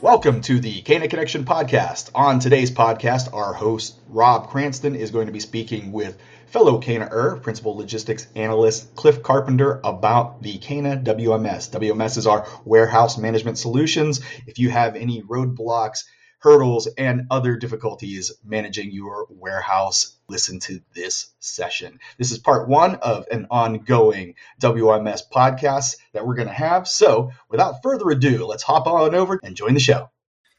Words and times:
Welcome 0.00 0.40
to 0.42 0.60
the 0.60 0.80
Cana 0.82 1.08
Connection 1.08 1.44
podcast. 1.44 2.10
On 2.14 2.38
today's 2.38 2.70
podcast, 2.70 3.34
our 3.34 3.52
host 3.52 3.98
Rob 4.08 4.48
Cranston 4.48 4.94
is 4.94 5.10
going 5.10 5.26
to 5.26 5.32
be 5.32 5.40
speaking 5.40 5.92
with 5.92 6.18
fellow 6.46 6.78
Cana-er, 6.78 7.40
principal 7.42 7.76
logistics 7.76 8.26
analyst 8.34 8.94
Cliff 8.94 9.22
Carpenter 9.22 9.80
about 9.84 10.42
the 10.42 10.56
Cana 10.58 10.96
WMS. 10.96 11.70
WMS 11.70 12.16
is 12.16 12.26
our 12.26 12.46
warehouse 12.64 13.18
management 13.18 13.58
solutions. 13.58 14.20
If 14.46 14.58
you 14.58 14.70
have 14.70 14.96
any 14.96 15.22
roadblocks, 15.22 16.04
hurdles, 16.44 16.86
and 16.98 17.26
other 17.30 17.56
difficulties 17.56 18.30
managing 18.44 18.92
your 18.92 19.26
warehouse, 19.30 20.14
listen 20.28 20.60
to 20.60 20.78
this 20.94 21.30
session. 21.40 21.98
This 22.18 22.32
is 22.32 22.38
part 22.38 22.68
one 22.68 22.96
of 22.96 23.26
an 23.32 23.46
ongoing 23.50 24.34
WMS 24.60 25.22
podcast 25.34 25.96
that 26.12 26.26
we're 26.26 26.34
going 26.34 26.48
to 26.48 26.54
have. 26.54 26.86
So, 26.86 27.32
without 27.48 27.82
further 27.82 28.10
ado, 28.10 28.44
let's 28.44 28.62
hop 28.62 28.86
on 28.86 29.14
over 29.14 29.40
and 29.42 29.56
join 29.56 29.72
the 29.72 29.80
show. 29.80 30.10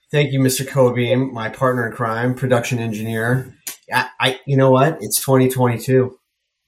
Thank 0.10 0.34
you, 0.34 0.40
Mr. 0.40 0.68
Cobeam, 0.68 1.32
my 1.32 1.50
partner 1.50 1.86
in 1.86 1.94
crime, 1.94 2.34
production 2.34 2.80
engineer. 2.80 3.56
I, 3.94 4.10
I 4.20 4.40
you 4.48 4.58
know 4.58 4.72
what? 4.72 4.98
It's 5.02 5.24
2022. 5.24 6.18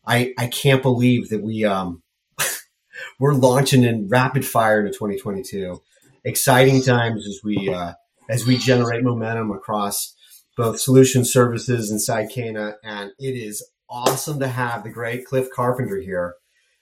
I, 0.05 0.35
I 0.37 0.45
can't 0.45 0.83
believe 0.83 1.29
that 1.29 1.41
we, 1.41 1.65
um, 1.65 2.03
we're 3.19 3.33
launching 3.33 3.83
in 3.83 4.09
rapid 4.09 4.45
fire 4.45 4.83
to 4.83 4.89
2022. 4.89 5.81
Exciting 6.23 6.83
times 6.83 7.25
as 7.27 7.39
we, 7.43 7.73
uh, 7.73 7.93
as 8.29 8.45
we 8.45 8.57
generate 8.57 9.03
momentum 9.03 9.51
across 9.51 10.15
both 10.55 10.79
solution 10.79 11.23
services 11.23 11.91
inside 11.91 12.29
Cana. 12.29 12.75
And 12.83 13.11
it 13.19 13.35
is 13.35 13.65
awesome 13.89 14.39
to 14.39 14.47
have 14.47 14.83
the 14.83 14.89
great 14.89 15.25
Cliff 15.25 15.47
Carpenter 15.55 15.99
here. 15.99 16.35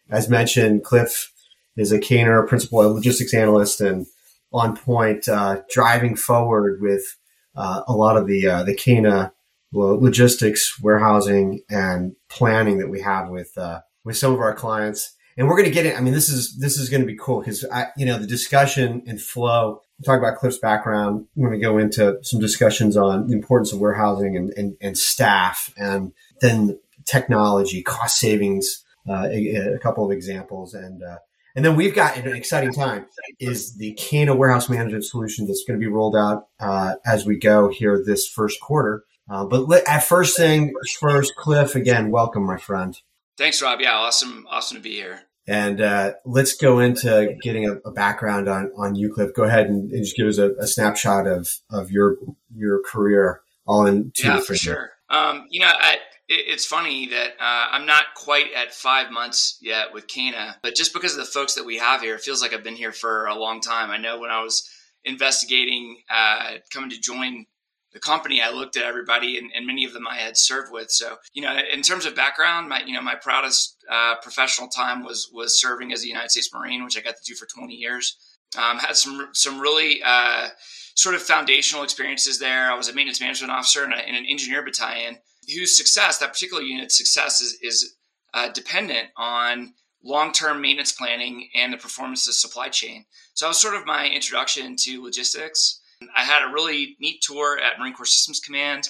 As 0.09 0.29
mentioned, 0.29 0.83
Cliff 0.83 1.31
is 1.75 1.91
a 1.91 1.99
Cana 1.99 2.43
principal 2.43 2.79
logistics 2.93 3.33
analyst 3.33 3.81
and 3.81 4.05
on 4.53 4.77
point, 4.77 5.27
uh, 5.27 5.61
driving 5.69 6.15
forward 6.15 6.79
with 6.81 7.17
uh, 7.55 7.81
a 7.87 7.93
lot 7.93 8.15
of 8.15 8.25
the 8.25 8.47
uh, 8.47 8.63
the 8.63 8.73
Cana 8.73 9.33
logistics, 9.73 10.79
warehousing, 10.81 11.61
and 11.69 12.15
planning 12.29 12.77
that 12.77 12.89
we 12.89 13.01
have 13.01 13.29
with 13.29 13.57
uh, 13.57 13.81
with 14.03 14.17
some 14.17 14.33
of 14.33 14.39
our 14.39 14.53
clients. 14.53 15.14
And 15.37 15.47
we're 15.47 15.57
going 15.57 15.65
to 15.65 15.71
get 15.71 15.85
it. 15.85 15.97
I 15.97 16.01
mean, 16.01 16.13
this 16.13 16.29
is 16.29 16.57
this 16.57 16.77
is 16.77 16.89
going 16.89 17.01
to 17.01 17.07
be 17.07 17.17
cool 17.17 17.39
because 17.39 17.65
I, 17.65 17.87
you 17.97 18.05
know 18.05 18.17
the 18.17 18.27
discussion 18.27 19.03
and 19.05 19.21
flow 19.21 19.81
talk 20.03 20.17
about 20.17 20.37
Cliff's 20.37 20.57
background. 20.57 21.27
I'm 21.35 21.43
going 21.43 21.53
to 21.53 21.59
go 21.59 21.77
into 21.77 22.17
some 22.23 22.39
discussions 22.39 22.97
on 22.97 23.27
the 23.27 23.33
importance 23.33 23.71
of 23.71 23.79
warehousing 23.79 24.35
and, 24.35 24.49
and, 24.57 24.75
and 24.81 24.97
staff, 24.97 25.73
and 25.77 26.11
then 26.41 26.79
technology, 27.05 27.81
cost 27.81 28.19
savings, 28.19 28.83
uh, 29.07 29.27
a, 29.31 29.75
a, 29.75 29.79
couple 29.79 30.05
of 30.05 30.11
examples, 30.11 30.73
and 30.73 31.03
uh, 31.03 31.17
and 31.55 31.63
then 31.63 31.75
we've 31.75 31.95
got 31.95 32.17
an 32.17 32.35
exciting 32.35 32.73
time 32.73 33.05
is 33.39 33.77
the 33.77 33.93
Cana 33.93 34.35
warehouse 34.35 34.69
management 34.69 35.05
solution 35.05 35.47
that's 35.47 35.63
going 35.65 35.79
to 35.79 35.83
be 35.83 35.91
rolled 35.91 36.15
out 36.15 36.47
uh, 36.59 36.95
as 37.05 37.25
we 37.25 37.37
go 37.37 37.69
here 37.69 38.01
this 38.03 38.27
first 38.27 38.59
quarter. 38.59 39.03
Uh, 39.29 39.45
but 39.45 39.67
let, 39.67 39.87
at 39.87 40.03
first 40.03 40.37
thing 40.37 40.73
first, 40.99 41.35
Cliff, 41.35 41.75
again, 41.75 42.11
welcome, 42.11 42.45
my 42.45 42.57
friend. 42.57 42.99
Thanks, 43.37 43.61
Rob. 43.61 43.81
Yeah, 43.81 43.93
awesome, 43.93 44.45
awesome 44.49 44.77
to 44.77 44.83
be 44.83 44.93
here. 44.93 45.21
And 45.47 45.79
uh, 45.79 46.13
let's 46.25 46.55
go 46.55 46.79
into 46.79 47.35
getting 47.41 47.69
a, 47.69 47.73
a, 47.87 47.91
background 47.91 48.49
on 48.49 48.71
on 48.75 48.95
you, 48.95 49.13
Cliff. 49.13 49.33
Go 49.35 49.43
ahead 49.43 49.67
and, 49.67 49.91
and 49.91 50.03
just 50.03 50.17
give 50.17 50.27
us 50.27 50.39
a, 50.39 50.53
a, 50.55 50.65
snapshot 50.65 51.27
of 51.27 51.47
of 51.69 51.91
your 51.91 52.17
your 52.55 52.81
career, 52.81 53.41
all 53.67 53.85
in 53.85 54.11
two 54.15 54.27
yeah, 54.27 54.39
for 54.39 54.55
sure. 54.55 54.91
Um, 55.07 55.45
you 55.51 55.59
know, 55.59 55.69
I, 55.71 55.97
it, 56.27 56.45
it's 56.47 56.65
funny 56.65 57.09
that 57.09 57.33
uh, 57.39 57.67
I'm 57.71 57.85
not 57.85 58.05
quite 58.15 58.53
at 58.55 58.73
five 58.73 59.11
months 59.11 59.59
yet 59.61 59.93
with 59.93 60.07
Cana, 60.07 60.57
but 60.63 60.73
just 60.73 60.93
because 60.93 61.11
of 61.11 61.19
the 61.19 61.31
folks 61.31 61.53
that 61.55 61.65
we 61.65 61.77
have 61.77 62.01
here, 62.01 62.15
it 62.15 62.21
feels 62.21 62.41
like 62.41 62.53
I've 62.53 62.63
been 62.63 62.75
here 62.75 62.91
for 62.91 63.27
a 63.27 63.35
long 63.35 63.61
time. 63.61 63.91
I 63.91 63.97
know 63.97 64.19
when 64.19 64.31
I 64.31 64.41
was 64.41 64.67
investigating 65.03 66.01
uh, 66.09 66.53
coming 66.73 66.89
to 66.89 66.99
join 66.99 67.45
the 67.95 68.01
company, 68.01 68.41
I 68.41 68.51
looked 68.51 68.75
at 68.75 68.83
everybody, 68.83 69.37
and, 69.37 69.49
and, 69.55 69.65
many 69.65 69.85
of 69.85 69.93
them 69.93 70.05
I 70.05 70.17
had 70.17 70.35
served 70.35 70.69
with. 70.69 70.91
So, 70.91 71.15
you 71.33 71.41
know, 71.41 71.57
in 71.71 71.81
terms 71.81 72.05
of 72.05 72.13
background, 72.13 72.67
my 72.67 72.81
you 72.85 72.93
know 72.93 73.01
my 73.01 73.15
proudest 73.15 73.77
uh, 73.89 74.15
professional 74.21 74.67
time 74.67 75.05
was 75.05 75.31
was 75.33 75.59
serving 75.61 75.93
as 75.93 76.03
a 76.03 76.07
United 76.07 76.29
States 76.29 76.49
Marine, 76.53 76.83
which 76.83 76.97
I 76.97 77.01
got 77.01 77.15
to 77.15 77.23
do 77.25 77.35
for 77.35 77.47
20 77.47 77.73
years. 77.73 78.17
Um, 78.57 78.79
had 78.79 78.97
some 78.97 79.29
some 79.31 79.61
really 79.61 80.01
uh, 80.05 80.49
sort 80.95 81.15
of 81.15 81.21
foundational 81.21 81.85
experiences 81.85 82.37
there. 82.37 82.69
I 82.69 82.75
was 82.75 82.89
a 82.89 82.93
maintenance 82.93 83.21
management 83.21 83.53
officer 83.53 83.85
in, 83.85 83.93
a, 83.93 84.01
in 84.05 84.15
an 84.15 84.25
engineer 84.25 84.61
battalion 84.61 85.17
whose 85.55 85.77
success, 85.77 86.17
that 86.17 86.33
particular 86.33 86.63
unit's 86.63 86.97
success, 86.97 87.39
is, 87.39 87.57
is 87.61 87.95
uh, 88.33 88.49
dependent 88.49 89.07
on 89.15 89.73
long 90.03 90.33
term 90.33 90.59
maintenance 90.59 90.91
planning 90.91 91.47
and 91.55 91.71
the 91.71 91.77
performance 91.77 92.27
of 92.27 92.33
supply 92.33 92.67
chain. 92.67 93.05
So, 93.35 93.45
that 93.45 93.51
was 93.51 93.61
sort 93.61 93.75
of 93.75 93.85
my 93.85 94.09
introduction 94.09 94.75
to 94.79 95.01
logistics. 95.01 95.79
I 96.15 96.23
had 96.23 96.43
a 96.43 96.53
really 96.53 96.95
neat 96.99 97.21
tour 97.21 97.59
at 97.59 97.79
Marine 97.79 97.93
Corps 97.93 98.05
Systems 98.05 98.39
Command, 98.39 98.89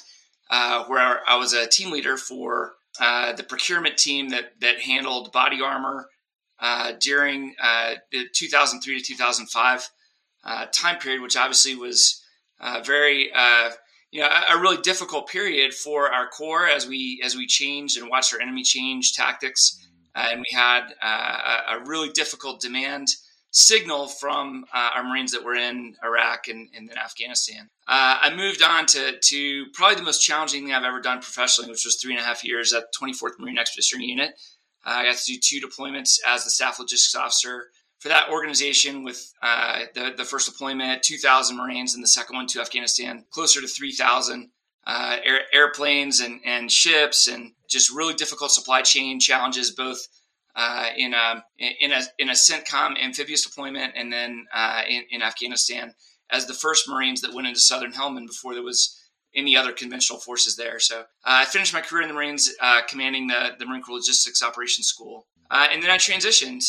uh, 0.49 0.85
where 0.85 1.21
I 1.27 1.37
was 1.37 1.53
a 1.53 1.67
team 1.67 1.91
leader 1.91 2.17
for 2.17 2.73
uh, 2.99 3.33
the 3.33 3.43
procurement 3.43 3.97
team 3.97 4.29
that 4.29 4.59
that 4.61 4.79
handled 4.79 5.31
body 5.31 5.61
armor 5.61 6.07
uh, 6.59 6.93
during 6.99 7.55
uh, 7.61 7.95
the 8.11 8.25
2003 8.33 8.99
to 8.99 9.05
2005 9.05 9.89
uh, 10.43 10.65
time 10.67 10.97
period, 10.97 11.21
which 11.21 11.35
obviously 11.35 11.75
was 11.75 12.23
uh, 12.61 12.81
very 12.85 13.31
you 14.11 14.21
know 14.21 14.27
a, 14.27 14.55
a, 14.55 14.61
really 14.61 14.77
difficult 14.77 15.27
period 15.27 15.73
for 15.73 16.11
our 16.11 16.29
corps 16.29 16.67
as 16.67 16.87
we 16.87 17.21
as 17.23 17.35
we 17.35 17.47
changed 17.47 17.97
and 17.97 18.09
watched 18.09 18.33
our 18.33 18.39
enemy 18.39 18.63
change 18.63 19.13
tactics, 19.13 19.85
and 20.13 20.39
we 20.39 20.57
had 20.57 20.93
a, 21.01 21.75
a 21.75 21.83
really 21.85 22.09
difficult 22.09 22.61
demand 22.61 23.07
signal 23.55 24.09
from 24.09 24.66
uh, 24.73 24.89
our 24.95 25.03
Marines 25.05 25.31
that 25.31 25.41
were 25.41 25.55
in 25.55 25.95
Iraq 26.03 26.49
and, 26.49 26.67
and 26.75 26.89
then 26.89 26.97
Afghanistan. 26.97 27.69
Uh, 27.88 28.17
I 28.23 28.35
moved 28.35 28.61
on 28.61 28.85
to, 28.88 29.17
to 29.17 29.66
probably 29.73 29.95
the 29.95 30.03
most 30.03 30.21
challenging 30.21 30.66
thing 30.66 30.73
I've 30.73 30.83
ever 30.83 30.99
done 30.99 31.21
professionally, 31.21 31.71
which 31.71 31.85
was 31.85 31.95
three 31.95 32.11
and 32.11 32.21
a 32.21 32.25
half 32.25 32.44
years 32.44 32.73
at 32.73 32.94
24th 32.94 33.39
Marine 33.39 33.57
Expeditionary 33.57 34.07
Unit. 34.07 34.31
Uh, 34.85 34.89
I 34.89 35.05
got 35.05 35.15
to 35.15 35.33
do 35.33 35.39
two 35.41 35.65
deployments 35.65 36.19
as 36.27 36.44
the 36.44 36.49
staff 36.49 36.79
logistics 36.79 37.15
officer 37.15 37.67
for 37.99 38.09
that 38.09 38.29
organization 38.29 39.05
with 39.05 39.31
uh, 39.41 39.83
the, 39.94 40.13
the 40.17 40.25
first 40.25 40.51
deployment, 40.51 41.01
2,000 41.03 41.55
Marines, 41.55 41.95
and 41.95 42.03
the 42.03 42.09
second 42.09 42.35
one 42.35 42.47
to 42.47 42.59
Afghanistan, 42.59 43.23
closer 43.31 43.61
to 43.61 43.67
3,000. 43.67 44.49
Uh, 44.88 45.17
air, 45.25 45.41
airplanes 45.51 46.19
and, 46.19 46.39
and 46.45 46.71
ships 46.71 47.27
and 47.27 47.53
just 47.67 47.91
really 47.91 48.13
difficult 48.13 48.51
supply 48.51 48.83
chain 48.83 49.19
challenges 49.19 49.71
both 49.71 50.07
uh, 50.55 50.89
in 50.95 51.13
a 51.13 51.43
in 51.57 51.91
a 51.91 52.01
in 52.17 52.29
a 52.29 52.33
CENTCOM 52.33 52.97
amphibious 53.01 53.45
deployment, 53.45 53.93
and 53.95 54.11
then 54.11 54.45
uh, 54.53 54.83
in, 54.88 55.03
in, 55.11 55.21
Afghanistan 55.21 55.93
as 56.31 56.45
the 56.45 56.53
first 56.53 56.88
Marines 56.88 57.21
that 57.21 57.33
went 57.33 57.47
into 57.47 57.59
Southern 57.59 57.91
Helmand 57.91 58.27
before 58.27 58.53
there 58.53 58.63
was 58.63 58.97
any 59.35 59.57
other 59.57 59.73
conventional 59.73 60.19
forces 60.19 60.55
there. 60.55 60.79
So 60.79 61.01
uh, 61.01 61.03
I 61.25 61.45
finished 61.45 61.73
my 61.73 61.81
career 61.81 62.03
in 62.03 62.07
the 62.07 62.13
Marines, 62.13 62.53
uh, 62.61 62.81
commanding 62.88 63.27
the 63.27 63.51
the 63.59 63.65
Marine 63.65 63.81
Corps 63.81 63.95
Logistics 63.95 64.41
Operations 64.41 64.88
School, 64.88 65.27
uh, 65.51 65.67
and 65.71 65.83
then 65.83 65.91
I 65.91 65.97
transitioned 65.97 66.63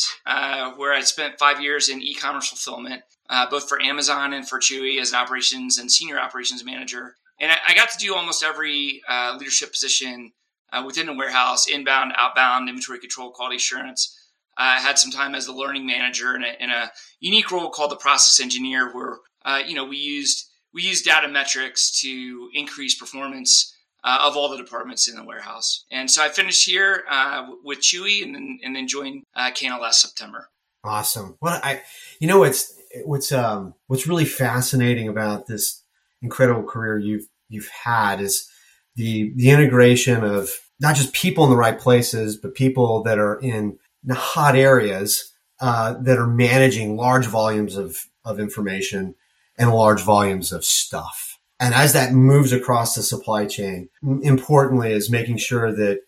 where 0.75 0.93
I 0.93 1.01
spent 1.01 1.39
five 1.39 1.61
years 1.61 1.87
in 1.87 2.01
e-commerce 2.01 2.49
fulfillment, 2.49 3.03
both 3.49 3.69
for 3.69 3.81
Amazon 3.81 4.33
and 4.33 4.47
for 4.47 4.59
Chewy 4.59 4.99
as 4.99 5.11
an 5.11 5.19
operations 5.19 5.77
and 5.77 5.89
senior 5.89 6.19
operations 6.19 6.65
manager. 6.65 7.15
And 7.39 7.51
I, 7.51 7.57
I 7.69 7.73
got 7.73 7.89
to 7.91 7.97
do 7.97 8.15
almost 8.15 8.43
every 8.43 9.01
leadership 9.37 9.71
position 9.71 10.33
uh, 10.71 10.83
within 10.85 11.05
the 11.07 11.13
warehouse, 11.13 11.67
inbound, 11.67 12.13
outbound, 12.15 12.69
inventory 12.69 12.99
control, 12.99 13.31
quality 13.31 13.57
assurance. 13.57 14.13
I 14.57 14.79
had 14.79 14.97
some 14.97 15.11
time 15.11 15.35
as 15.35 15.47
a 15.47 15.53
learning 15.53 15.85
manager 15.85 16.35
in 16.35 16.43
a, 16.43 16.55
in 16.59 16.69
a 16.69 16.91
unique 17.19 17.51
role 17.51 17.69
called 17.69 17.91
the 17.91 17.95
process 17.95 18.43
engineer, 18.43 18.93
where 18.93 19.17
uh, 19.45 19.61
you 19.65 19.75
know 19.75 19.85
we 19.85 19.97
used 19.97 20.49
we 20.73 20.81
used 20.81 21.05
data 21.05 21.27
metrics 21.27 22.01
to 22.01 22.49
increase 22.53 22.95
performance 22.95 23.75
uh, 24.03 24.19
of 24.21 24.35
all 24.35 24.49
the 24.49 24.57
departments 24.57 25.07
in 25.07 25.15
the 25.15 25.23
warehouse. 25.23 25.85
And 25.91 26.09
so 26.09 26.23
I 26.23 26.29
finished 26.29 26.65
here 26.65 27.03
uh, 27.09 27.47
with 27.63 27.79
Chewy, 27.79 28.23
and 28.23 28.33
then 28.33 28.59
and 28.63 28.75
then 28.75 28.87
joined 28.87 29.23
uh, 29.35 29.51
Cana 29.51 29.79
last 29.79 30.01
September. 30.01 30.49
Awesome. 30.83 31.37
Well, 31.41 31.59
I 31.63 31.81
you 32.19 32.27
know 32.27 32.39
what's 32.39 32.73
what's 33.05 33.31
um 33.31 33.75
what's 33.87 34.07
really 34.07 34.25
fascinating 34.25 35.07
about 35.07 35.47
this 35.47 35.83
incredible 36.21 36.63
career 36.63 36.97
you've 36.97 37.27
you've 37.49 37.69
had 37.69 38.21
is 38.21 38.49
the 38.95 39.33
the 39.35 39.49
integration 39.49 40.23
of 40.23 40.49
not 40.79 40.95
just 40.95 41.13
people 41.13 41.43
in 41.43 41.49
the 41.49 41.57
right 41.57 41.79
places, 41.79 42.37
but 42.37 42.55
people 42.55 43.03
that 43.03 43.19
are 43.19 43.39
in 43.39 43.79
hot 44.09 44.55
areas 44.55 45.33
uh, 45.59 45.95
that 46.01 46.17
are 46.17 46.27
managing 46.27 46.95
large 46.95 47.25
volumes 47.25 47.75
of 47.75 48.05
of 48.23 48.39
information 48.39 49.15
and 49.57 49.73
large 49.73 50.01
volumes 50.01 50.51
of 50.51 50.63
stuff. 50.63 51.39
And 51.59 51.73
as 51.73 51.93
that 51.93 52.13
moves 52.13 52.51
across 52.51 52.93
the 52.93 53.01
supply 53.01 53.45
chain, 53.47 53.89
importantly 54.21 54.91
is 54.91 55.09
making 55.09 55.37
sure 55.37 55.71
that 55.71 56.01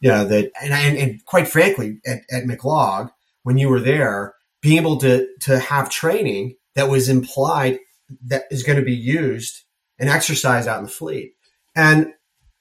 you 0.00 0.10
know 0.10 0.24
that 0.24 0.52
and, 0.62 0.72
and, 0.72 0.96
and 0.96 1.24
quite 1.24 1.48
frankly 1.48 2.00
at, 2.06 2.22
at 2.30 2.44
McLog 2.44 3.10
when 3.42 3.58
you 3.58 3.68
were 3.68 3.80
there, 3.80 4.34
being 4.60 4.78
able 4.78 4.98
to 4.98 5.26
to 5.40 5.58
have 5.58 5.90
training 5.90 6.56
that 6.74 6.88
was 6.88 7.08
implied 7.08 7.80
that 8.26 8.44
is 8.50 8.62
going 8.62 8.78
to 8.78 8.84
be 8.84 8.94
used 8.94 9.64
and 9.98 10.08
exercised 10.08 10.68
out 10.68 10.78
in 10.78 10.84
the 10.84 10.90
fleet. 10.90 11.34
And 11.74 12.12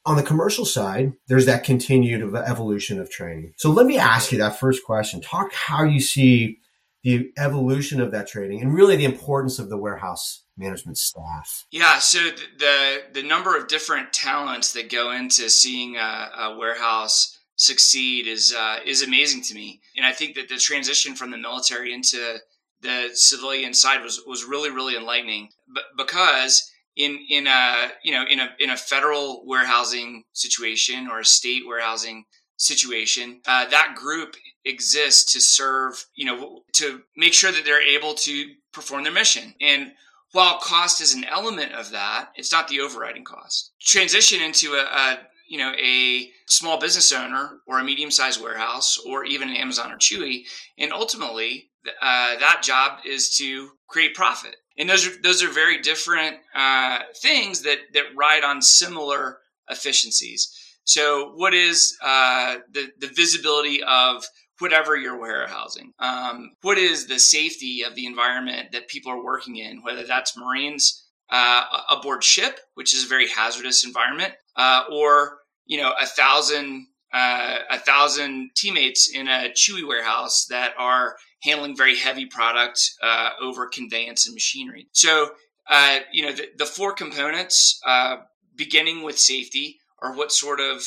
On 0.06 0.16
the 0.16 0.24
commercial 0.24 0.66
side, 0.66 1.14
there's 1.28 1.46
that 1.46 1.64
continued 1.64 2.24
evolution 2.36 3.00
of 3.00 3.12
training. 3.12 3.54
So 3.58 3.70
let 3.70 3.86
me 3.86 3.98
ask 3.98 4.32
you 4.32 4.40
that 4.40 4.60
first 4.60 4.84
question. 4.84 5.22
Talk 5.22 5.54
how 5.54 5.84
you 5.84 6.00
see 6.00 6.58
the 7.04 7.32
evolution 7.38 8.00
of 8.00 8.12
that 8.12 8.28
training 8.28 8.62
and 8.62 8.74
really 8.74 8.96
the 8.96 9.06
importance 9.06 9.60
of 9.60 9.70
the 9.70 9.78
warehouse 9.78 10.44
management 10.58 10.98
staff. 10.98 11.66
Yeah, 11.72 12.00
so 12.00 12.20
the 12.58 13.04
the 13.14 13.24
number 13.24 13.58
of 13.58 13.68
different 13.68 14.14
talents 14.14 14.74
that 14.74 14.92
go 14.92 15.12
into 15.12 15.50
seeing 15.50 15.98
a, 15.98 16.30
a 16.38 16.58
warehouse 16.58 17.38
succeed 17.56 18.28
is 18.28 18.54
uh, 18.58 18.78
is 18.86 19.02
amazing 19.02 19.42
to 19.44 19.56
me, 19.56 19.82
and 19.96 20.06
I 20.06 20.12
think 20.12 20.36
that 20.36 20.50
the 20.50 20.58
transition 20.58 21.16
from 21.16 21.32
the 21.32 21.38
military 21.38 21.94
into 21.94 22.38
the 22.82 23.10
civilian 23.14 23.74
side 23.74 24.04
was 24.04 24.22
was 24.28 24.46
really 24.46 24.70
really 24.70 24.96
enlightening, 24.96 25.50
but 25.74 25.84
because 25.98 26.71
in 26.96 27.20
in 27.30 27.48
a 27.48 27.92
you 28.04 28.12
know 28.12 28.26
in 28.30 28.40
a 28.40 28.50
in 28.60 28.70
a 28.70 28.78
federal 28.78 29.44
warehousing 29.46 30.24
situation 30.34 31.08
or 31.08 31.20
a 31.20 31.26
state 31.26 31.64
warehousing 31.66 32.26
situation, 32.58 33.42
uh, 33.48 33.68
that 33.70 33.96
group 33.96 34.36
exists 34.66 35.34
to 35.34 35.42
serve 35.42 36.06
you 36.16 36.26
know 36.26 36.64
to 36.74 37.02
make 37.18 37.34
sure 37.34 37.52
that 37.52 37.66
they're 37.66 37.82
able 37.82 38.14
to 38.14 38.54
perform 38.74 39.04
their 39.04 39.14
mission 39.14 39.54
and 39.60 39.92
while 40.32 40.60
cost 40.60 41.02
is 41.02 41.14
an 41.14 41.26
element 41.26 41.74
of 41.74 41.92
that, 41.92 42.30
it's 42.36 42.52
not 42.52 42.68
the 42.68 42.80
overriding 42.80 43.24
cost. 43.24 43.72
Transition 43.82 44.42
into 44.42 44.74
a, 44.74 44.84
a 44.84 45.20
you 45.48 45.58
know 45.58 45.74
a 45.78 46.32
small 46.48 46.80
business 46.80 47.12
owner 47.12 47.60
or 47.68 47.80
a 47.80 47.84
medium 47.84 48.12
sized 48.12 48.42
warehouse 48.42 48.98
or 48.98 49.26
even 49.26 49.50
an 49.50 49.58
Amazon 49.58 49.92
or 49.92 49.98
Chewy, 49.98 50.44
and 50.78 50.94
ultimately 50.94 51.70
uh, 52.02 52.38
that 52.40 52.62
job 52.64 53.00
is 53.06 53.36
to 53.38 53.72
create 53.88 54.16
profit. 54.16 54.56
And 54.82 54.90
those 54.90 55.06
are 55.06 55.22
those 55.22 55.44
are 55.44 55.50
very 55.50 55.80
different 55.80 56.38
uh, 56.56 57.02
things 57.22 57.62
that 57.62 57.78
that 57.94 58.16
ride 58.16 58.44
on 58.44 58.64
similar 58.64 59.38
efficiencies. 59.70 60.52
So, 60.86 61.34
what 61.36 61.54
is 61.54 61.96
uh, 62.02 62.58
the 62.72 62.90
the 63.00 63.08
visibility 63.08 63.84
of 63.84 64.26
whatever 64.58 64.98
you're 64.98 65.20
warehousing? 65.20 65.94
Um, 66.00 66.54
what 66.64 66.80
is 66.80 67.06
the 67.06 67.20
safety 67.20 67.84
of 67.84 67.94
the 67.94 68.08
environment 68.08 68.72
that 68.72 68.88
people 68.88 69.12
are 69.12 69.24
working 69.24 69.58
in, 69.58 69.84
whether 69.84 70.02
that's 70.02 70.36
Marines 70.36 71.06
uh, 71.30 71.64
aboard 71.88 72.24
ship, 72.24 72.60
which 72.74 72.96
is 72.96 73.06
a 73.06 73.08
very 73.08 73.28
hazardous 73.28 73.86
environment, 73.86 74.34
uh, 74.56 74.86
or 74.92 75.38
you 75.68 75.80
know 75.80 75.94
a 76.02 76.08
thousand 76.08 76.88
uh, 77.14 77.58
a 77.70 77.80
thousand 77.80 78.52
teammates 78.56 79.10
in 79.14 79.28
a 79.28 79.50
Chewy 79.50 79.88
warehouse 79.88 80.46
that 80.50 80.74
are 80.78 81.16
handling 81.44 81.76
very 81.76 81.98
heavy 81.98 82.26
product 82.26 82.80
uh, 83.02 83.32
over 83.42 83.68
conveyance 83.68 84.26
and 84.26 84.34
machinery. 84.34 84.88
So 84.92 85.32
uh, 85.70 86.00
you 86.12 86.26
know 86.26 86.34
the, 86.34 86.48
the 86.58 86.66
four 86.66 86.94
components, 86.94 87.80
uh, 87.86 88.18
beginning 88.56 89.04
with 89.04 89.20
safety, 89.20 89.80
are 90.02 90.16
what 90.16 90.32
sort 90.32 90.60
of 90.60 90.86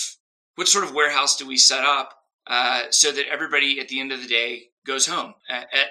what 0.56 0.68
sort 0.68 0.84
of 0.84 0.94
warehouse 0.94 1.36
do 1.36 1.46
we 1.46 1.56
set 1.56 1.84
up 1.84 2.14
uh, 2.46 2.84
so 2.90 3.10
that 3.12 3.26
everybody 3.30 3.80
at 3.80 3.88
the 3.88 4.00
end 4.00 4.12
of 4.12 4.22
the 4.22 4.28
day 4.28 4.64
goes 4.86 5.06
home 5.06 5.34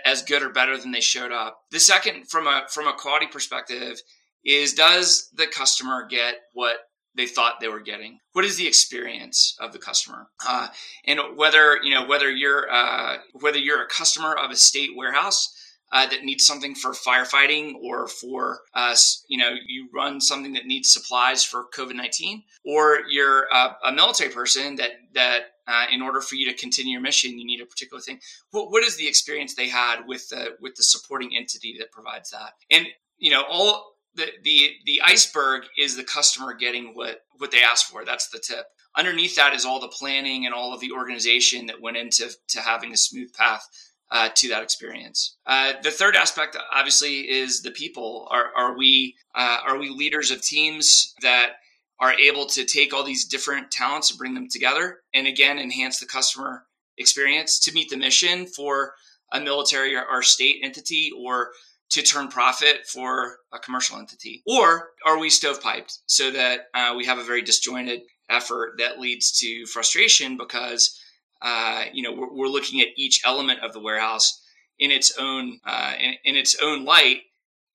as 0.06 0.22
good 0.22 0.44
or 0.44 0.50
better 0.50 0.78
than 0.78 0.92
they 0.92 1.02
showed 1.02 1.32
up. 1.32 1.58
The 1.72 1.80
second, 1.80 2.30
from 2.30 2.48
a 2.48 2.66
from 2.70 2.88
a 2.88 2.94
quality 2.94 3.28
perspective, 3.28 4.02
is 4.46 4.74
does 4.74 5.30
the 5.34 5.48
customer 5.48 6.08
get 6.08 6.36
what 6.54 6.78
they 7.16 7.28
thought 7.28 7.60
they 7.60 7.68
were 7.68 7.80
getting? 7.80 8.20
What 8.34 8.46
is 8.46 8.58
the 8.58 8.68
experience 8.68 9.56
of 9.60 9.74
the 9.74 9.80
customer? 9.80 10.28
Uh, 10.46 10.68
and 11.06 11.20
whether 11.36 11.82
you 11.84 11.94
know 11.94 12.06
whether 12.06 12.30
you're 12.30 12.72
uh, 12.72 13.18
whether 13.34 13.58
you're 13.58 13.84
a 13.84 13.88
customer 13.88 14.36
of 14.36 14.52
a 14.52 14.56
state 14.56 14.92
warehouse 14.96 15.56
uh, 15.92 16.08
that 16.08 16.24
needs 16.24 16.46
something 16.46 16.74
for 16.74 16.92
firefighting 16.92 17.76
or 17.76 18.08
for 18.08 18.62
us, 18.74 19.24
you 19.28 19.38
know, 19.38 19.54
you 19.68 19.88
run 19.94 20.20
something 20.20 20.54
that 20.54 20.66
needs 20.66 20.92
supplies 20.92 21.44
for 21.44 21.66
COVID 21.76 21.94
nineteen, 21.94 22.44
or 22.66 23.02
you're 23.10 23.44
a, 23.54 23.78
a, 23.86 23.92
military 23.92 24.32
person 24.32 24.76
that 24.78 24.92
that 25.14 25.42
uh, 25.68 25.86
in 25.92 26.02
order 26.02 26.20
for 26.20 26.36
you 26.36 26.52
to 26.52 26.58
continue 26.58 26.94
your 26.94 27.02
mission, 27.02 27.38
you 27.38 27.46
need 27.46 27.62
a 27.62 27.66
particular 27.66 28.02
thing. 28.02 28.20
What, 28.52 28.72
what 28.72 28.84
is 28.84 28.98
the 28.98 29.08
experience 29.08 29.54
they 29.54 29.70
had 29.70 30.08
with 30.08 30.30
the 30.30 30.56
with 30.60 30.76
the 30.76 30.84
supporting 30.84 31.38
entity 31.38 31.76
that 31.78 31.92
provides 31.92 32.32
that? 32.32 32.54
And 32.72 32.88
you 33.20 33.30
know, 33.30 33.44
all 33.50 33.93
the 34.16 34.28
the 34.44 34.72
the 34.86 35.02
iceberg 35.04 35.64
is 35.78 35.96
the 35.96 36.04
customer 36.04 36.54
getting 36.54 36.94
what 36.94 37.22
what 37.38 37.52
they 37.52 37.62
asked 37.62 37.86
for. 37.86 38.06
That's 38.06 38.30
the 38.30 38.40
tip. 38.40 38.66
Underneath 38.96 39.36
that 39.36 39.54
is 39.54 39.66
all 39.66 39.80
the 39.80 39.88
planning 39.88 40.46
and 40.46 40.54
all 40.54 40.74
of 40.74 40.80
the 40.80 40.92
organization 40.92 41.66
that 41.68 41.82
went 41.82 41.98
into 41.98 42.30
to 42.50 42.62
having 42.62 42.94
a 42.94 42.98
smooth 42.98 43.34
path 43.34 43.68
uh, 44.12 44.30
to 44.36 44.48
that 44.50 44.62
experience. 44.62 45.38
Uh, 45.48 45.74
the 45.82 45.90
third 45.90 46.16
aspect, 46.16 46.56
obviously, 46.72 47.22
is 47.22 47.64
the 47.64 47.72
people. 47.72 48.28
Are, 48.30 48.52
are 48.56 48.78
we 48.78 49.16
uh, 49.34 49.60
are 49.66 49.78
we 49.78 49.90
leaders 49.90 50.30
of 50.30 50.42
teams 50.42 51.14
that 51.22 51.54
are 52.00 52.14
able 52.14 52.46
to 52.46 52.66
take 52.66 52.94
all 52.94 53.04
these 53.04 53.26
different 53.26 53.72
talents 53.72 54.12
and 54.12 54.20
bring 54.20 54.36
them 54.36 54.48
together, 54.50 55.00
and 55.14 55.26
again 55.26 55.58
enhance 55.58 56.00
the 56.00 56.06
customer 56.06 56.66
experience 56.98 57.60
to 57.60 57.74
meet 57.74 57.90
the 57.90 57.98
mission 57.98 58.46
for 58.46 58.94
a 59.32 59.40
military 59.40 59.96
or, 59.96 60.06
or 60.06 60.22
state 60.22 60.60
entity, 60.62 61.12
or 61.18 61.50
to 61.94 62.02
turn 62.02 62.28
profit 62.28 62.86
for 62.88 63.38
a 63.52 63.60
commercial 63.60 63.98
entity, 63.98 64.44
or 64.46 64.90
are 65.06 65.20
we 65.20 65.30
stovepiped 65.30 65.98
so 66.06 66.32
that 66.32 66.68
uh, 66.74 66.94
we 66.96 67.06
have 67.06 67.20
a 67.20 67.24
very 67.24 67.42
disjointed 67.42 68.02
effort 68.30 68.76
that 68.78 69.00
leads 69.00 69.32
to 69.40 69.66
frustration 69.66 70.38
because 70.38 71.00
uh, 71.44 71.84
you 71.92 72.02
know, 72.02 72.14
we're, 72.14 72.34
we're, 72.34 72.48
looking 72.48 72.80
at 72.80 72.88
each 72.96 73.22
element 73.26 73.60
of 73.60 73.74
the 73.74 73.80
warehouse 73.80 74.42
in 74.80 74.92
its 74.92 75.14
own 75.20 75.60
uh, 75.66 75.94
in, 76.00 76.14
in, 76.24 76.36
its 76.38 76.56
own 76.62 76.86
light. 76.86 77.20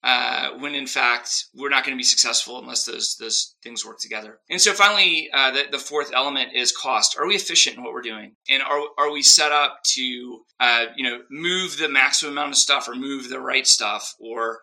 Uh, 0.00 0.50
when 0.58 0.76
in 0.76 0.86
fact 0.86 1.46
we're 1.54 1.68
not 1.68 1.84
going 1.84 1.96
to 1.96 1.98
be 1.98 2.04
successful 2.04 2.60
unless 2.60 2.84
those 2.84 3.16
those 3.16 3.56
things 3.64 3.84
work 3.84 3.98
together. 3.98 4.38
And 4.48 4.60
so 4.60 4.72
finally, 4.72 5.28
uh, 5.34 5.50
the, 5.50 5.64
the 5.72 5.78
fourth 5.78 6.12
element 6.14 6.50
is 6.54 6.70
cost. 6.70 7.16
Are 7.18 7.26
we 7.26 7.34
efficient 7.34 7.76
in 7.76 7.82
what 7.82 7.92
we're 7.92 8.02
doing, 8.02 8.36
and 8.48 8.62
are 8.62 8.80
are 8.96 9.10
we 9.10 9.22
set 9.22 9.50
up 9.50 9.80
to 9.94 10.44
uh, 10.60 10.86
you 10.96 11.02
know 11.02 11.22
move 11.30 11.78
the 11.78 11.88
maximum 11.88 12.34
amount 12.34 12.52
of 12.52 12.58
stuff, 12.58 12.88
or 12.88 12.94
move 12.94 13.28
the 13.28 13.40
right 13.40 13.66
stuff, 13.66 14.14
or 14.20 14.60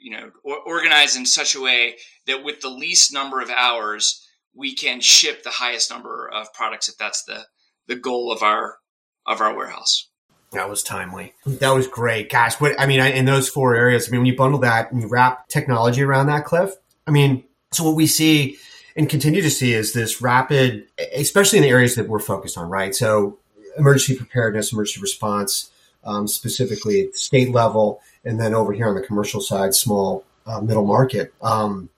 you 0.00 0.10
know 0.12 0.30
or 0.44 0.58
organize 0.66 1.16
in 1.16 1.26
such 1.26 1.54
a 1.54 1.60
way 1.60 1.96
that 2.26 2.44
with 2.44 2.60
the 2.60 2.70
least 2.70 3.12
number 3.12 3.40
of 3.40 3.50
hours 3.50 4.26
we 4.54 4.74
can 4.74 5.00
ship 5.00 5.42
the 5.42 5.50
highest 5.50 5.90
number 5.90 6.28
of 6.32 6.52
products 6.52 6.88
if 6.88 6.96
that's 6.98 7.24
the 7.24 7.46
the 7.86 7.96
goal 7.96 8.32
of 8.32 8.42
our 8.42 8.78
of 9.26 9.40
our 9.40 9.54
warehouse. 9.54 10.09
That 10.52 10.68
was 10.68 10.82
timely. 10.82 11.32
That 11.46 11.70
was 11.70 11.86
great, 11.86 12.28
gosh. 12.28 12.60
what 12.60 12.78
I 12.78 12.86
mean, 12.86 13.00
in 13.00 13.24
those 13.24 13.48
four 13.48 13.74
areas, 13.74 14.08
I 14.08 14.10
mean, 14.10 14.20
when 14.20 14.26
you 14.26 14.36
bundle 14.36 14.60
that 14.60 14.90
and 14.90 15.02
you 15.02 15.08
wrap 15.08 15.48
technology 15.48 16.02
around 16.02 16.26
that, 16.26 16.44
Cliff. 16.44 16.74
I 17.06 17.12
mean, 17.12 17.44
so 17.70 17.84
what 17.84 17.94
we 17.94 18.06
see 18.06 18.58
and 18.96 19.08
continue 19.08 19.42
to 19.42 19.50
see 19.50 19.72
is 19.72 19.92
this 19.92 20.20
rapid, 20.20 20.86
especially 21.14 21.58
in 21.58 21.62
the 21.62 21.70
areas 21.70 21.94
that 21.94 22.08
we're 22.08 22.18
focused 22.18 22.58
on, 22.58 22.68
right? 22.68 22.94
So 22.94 23.38
emergency 23.78 24.16
preparedness, 24.16 24.72
emergency 24.72 25.00
response, 25.00 25.70
um, 26.02 26.26
specifically 26.26 27.02
at 27.02 27.12
the 27.12 27.18
state 27.18 27.52
level, 27.52 28.00
and 28.24 28.40
then 28.40 28.52
over 28.52 28.72
here 28.72 28.88
on 28.88 28.96
the 28.96 29.02
commercial 29.02 29.40
side, 29.40 29.74
small 29.74 30.24
uh, 30.46 30.60
middle 30.60 30.84
market. 30.84 31.32
Um, 31.40 31.90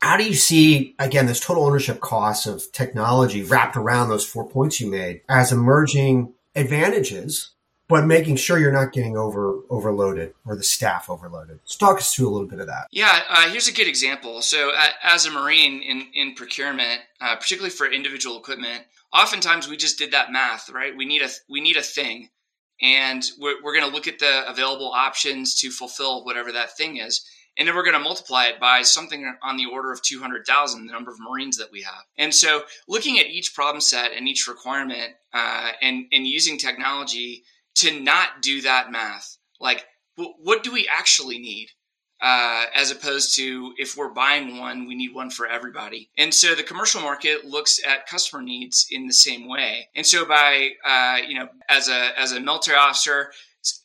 how 0.00 0.16
do 0.16 0.24
you 0.24 0.34
see 0.34 0.94
again 1.00 1.26
this 1.26 1.40
total 1.40 1.64
ownership 1.64 2.00
cost 2.00 2.46
of 2.46 2.70
technology 2.70 3.42
wrapped 3.42 3.76
around 3.76 4.08
those 4.08 4.24
four 4.24 4.48
points 4.48 4.80
you 4.80 4.88
made 4.88 5.22
as 5.28 5.50
emerging 5.50 6.32
advantages 6.54 7.50
but 7.88 8.06
making 8.06 8.36
sure 8.36 8.58
you're 8.58 8.72
not 8.72 8.92
getting 8.92 9.16
over 9.16 9.60
overloaded 9.70 10.34
or 10.46 10.56
the 10.56 10.62
staff 10.62 11.08
overloaded. 11.08 11.60
So 11.64 11.86
talk 11.86 11.98
us 11.98 12.14
through 12.14 12.28
a 12.28 12.30
little 12.30 12.46
bit 12.46 12.60
of 12.60 12.66
that. 12.66 12.86
Yeah, 12.90 13.22
uh, 13.28 13.48
here's 13.50 13.68
a 13.68 13.72
good 13.72 13.88
example. 13.88 14.42
So, 14.42 14.70
uh, 14.70 14.86
as 15.02 15.26
a 15.26 15.30
Marine 15.30 15.82
in 15.82 16.06
in 16.14 16.34
procurement, 16.34 17.00
uh, 17.20 17.36
particularly 17.36 17.70
for 17.70 17.86
individual 17.90 18.38
equipment, 18.38 18.84
oftentimes 19.12 19.68
we 19.68 19.76
just 19.76 19.98
did 19.98 20.12
that 20.12 20.32
math, 20.32 20.70
right? 20.70 20.96
We 20.96 21.04
need 21.04 21.22
a 21.22 21.28
we 21.48 21.60
need 21.60 21.76
a 21.76 21.82
thing, 21.82 22.28
and 22.80 23.24
we're, 23.38 23.62
we're 23.62 23.74
going 23.74 23.88
to 23.88 23.94
look 23.94 24.06
at 24.06 24.18
the 24.18 24.48
available 24.48 24.90
options 24.90 25.60
to 25.60 25.70
fulfill 25.70 26.24
whatever 26.24 26.52
that 26.52 26.76
thing 26.76 26.98
is 26.98 27.24
and 27.58 27.66
then 27.66 27.74
we're 27.74 27.82
going 27.82 27.94
to 27.94 28.00
multiply 28.00 28.44
it 28.44 28.60
by 28.60 28.82
something 28.82 29.34
on 29.42 29.56
the 29.56 29.66
order 29.66 29.92
of 29.92 30.00
200,000, 30.00 30.86
the 30.86 30.92
number 30.92 31.10
of 31.10 31.18
Marines 31.18 31.56
that 31.56 31.72
we 31.72 31.82
have. 31.82 32.04
And 32.16 32.32
so 32.32 32.62
looking 32.86 33.18
at 33.18 33.26
each 33.26 33.52
problem 33.52 33.80
set 33.80 34.12
and 34.12 34.28
each 34.28 34.46
requirement 34.46 35.14
uh, 35.34 35.72
and, 35.82 36.06
and 36.12 36.26
using 36.26 36.56
technology 36.56 37.42
to 37.78 38.00
not 38.00 38.42
do 38.42 38.62
that 38.62 38.90
math, 38.90 39.38
like 39.60 39.84
what 40.16 40.62
do 40.62 40.72
we 40.72 40.88
actually 40.88 41.38
need? 41.38 41.68
Uh, 42.20 42.64
as 42.74 42.90
opposed 42.90 43.36
to 43.36 43.72
if 43.78 43.96
we're 43.96 44.12
buying 44.12 44.58
one, 44.58 44.88
we 44.88 44.96
need 44.96 45.14
one 45.14 45.30
for 45.30 45.46
everybody. 45.46 46.10
And 46.18 46.34
so 46.34 46.56
the 46.56 46.64
commercial 46.64 47.00
market 47.00 47.44
looks 47.44 47.78
at 47.86 48.08
customer 48.08 48.42
needs 48.42 48.88
in 48.90 49.06
the 49.06 49.12
same 49.12 49.48
way. 49.48 49.86
And 49.94 50.04
so 50.04 50.24
by 50.24 50.70
uh, 50.84 51.18
you 51.26 51.38
know, 51.38 51.48
as 51.68 51.88
a 51.88 52.18
as 52.18 52.32
a 52.32 52.40
military 52.40 52.76
officer, 52.76 53.30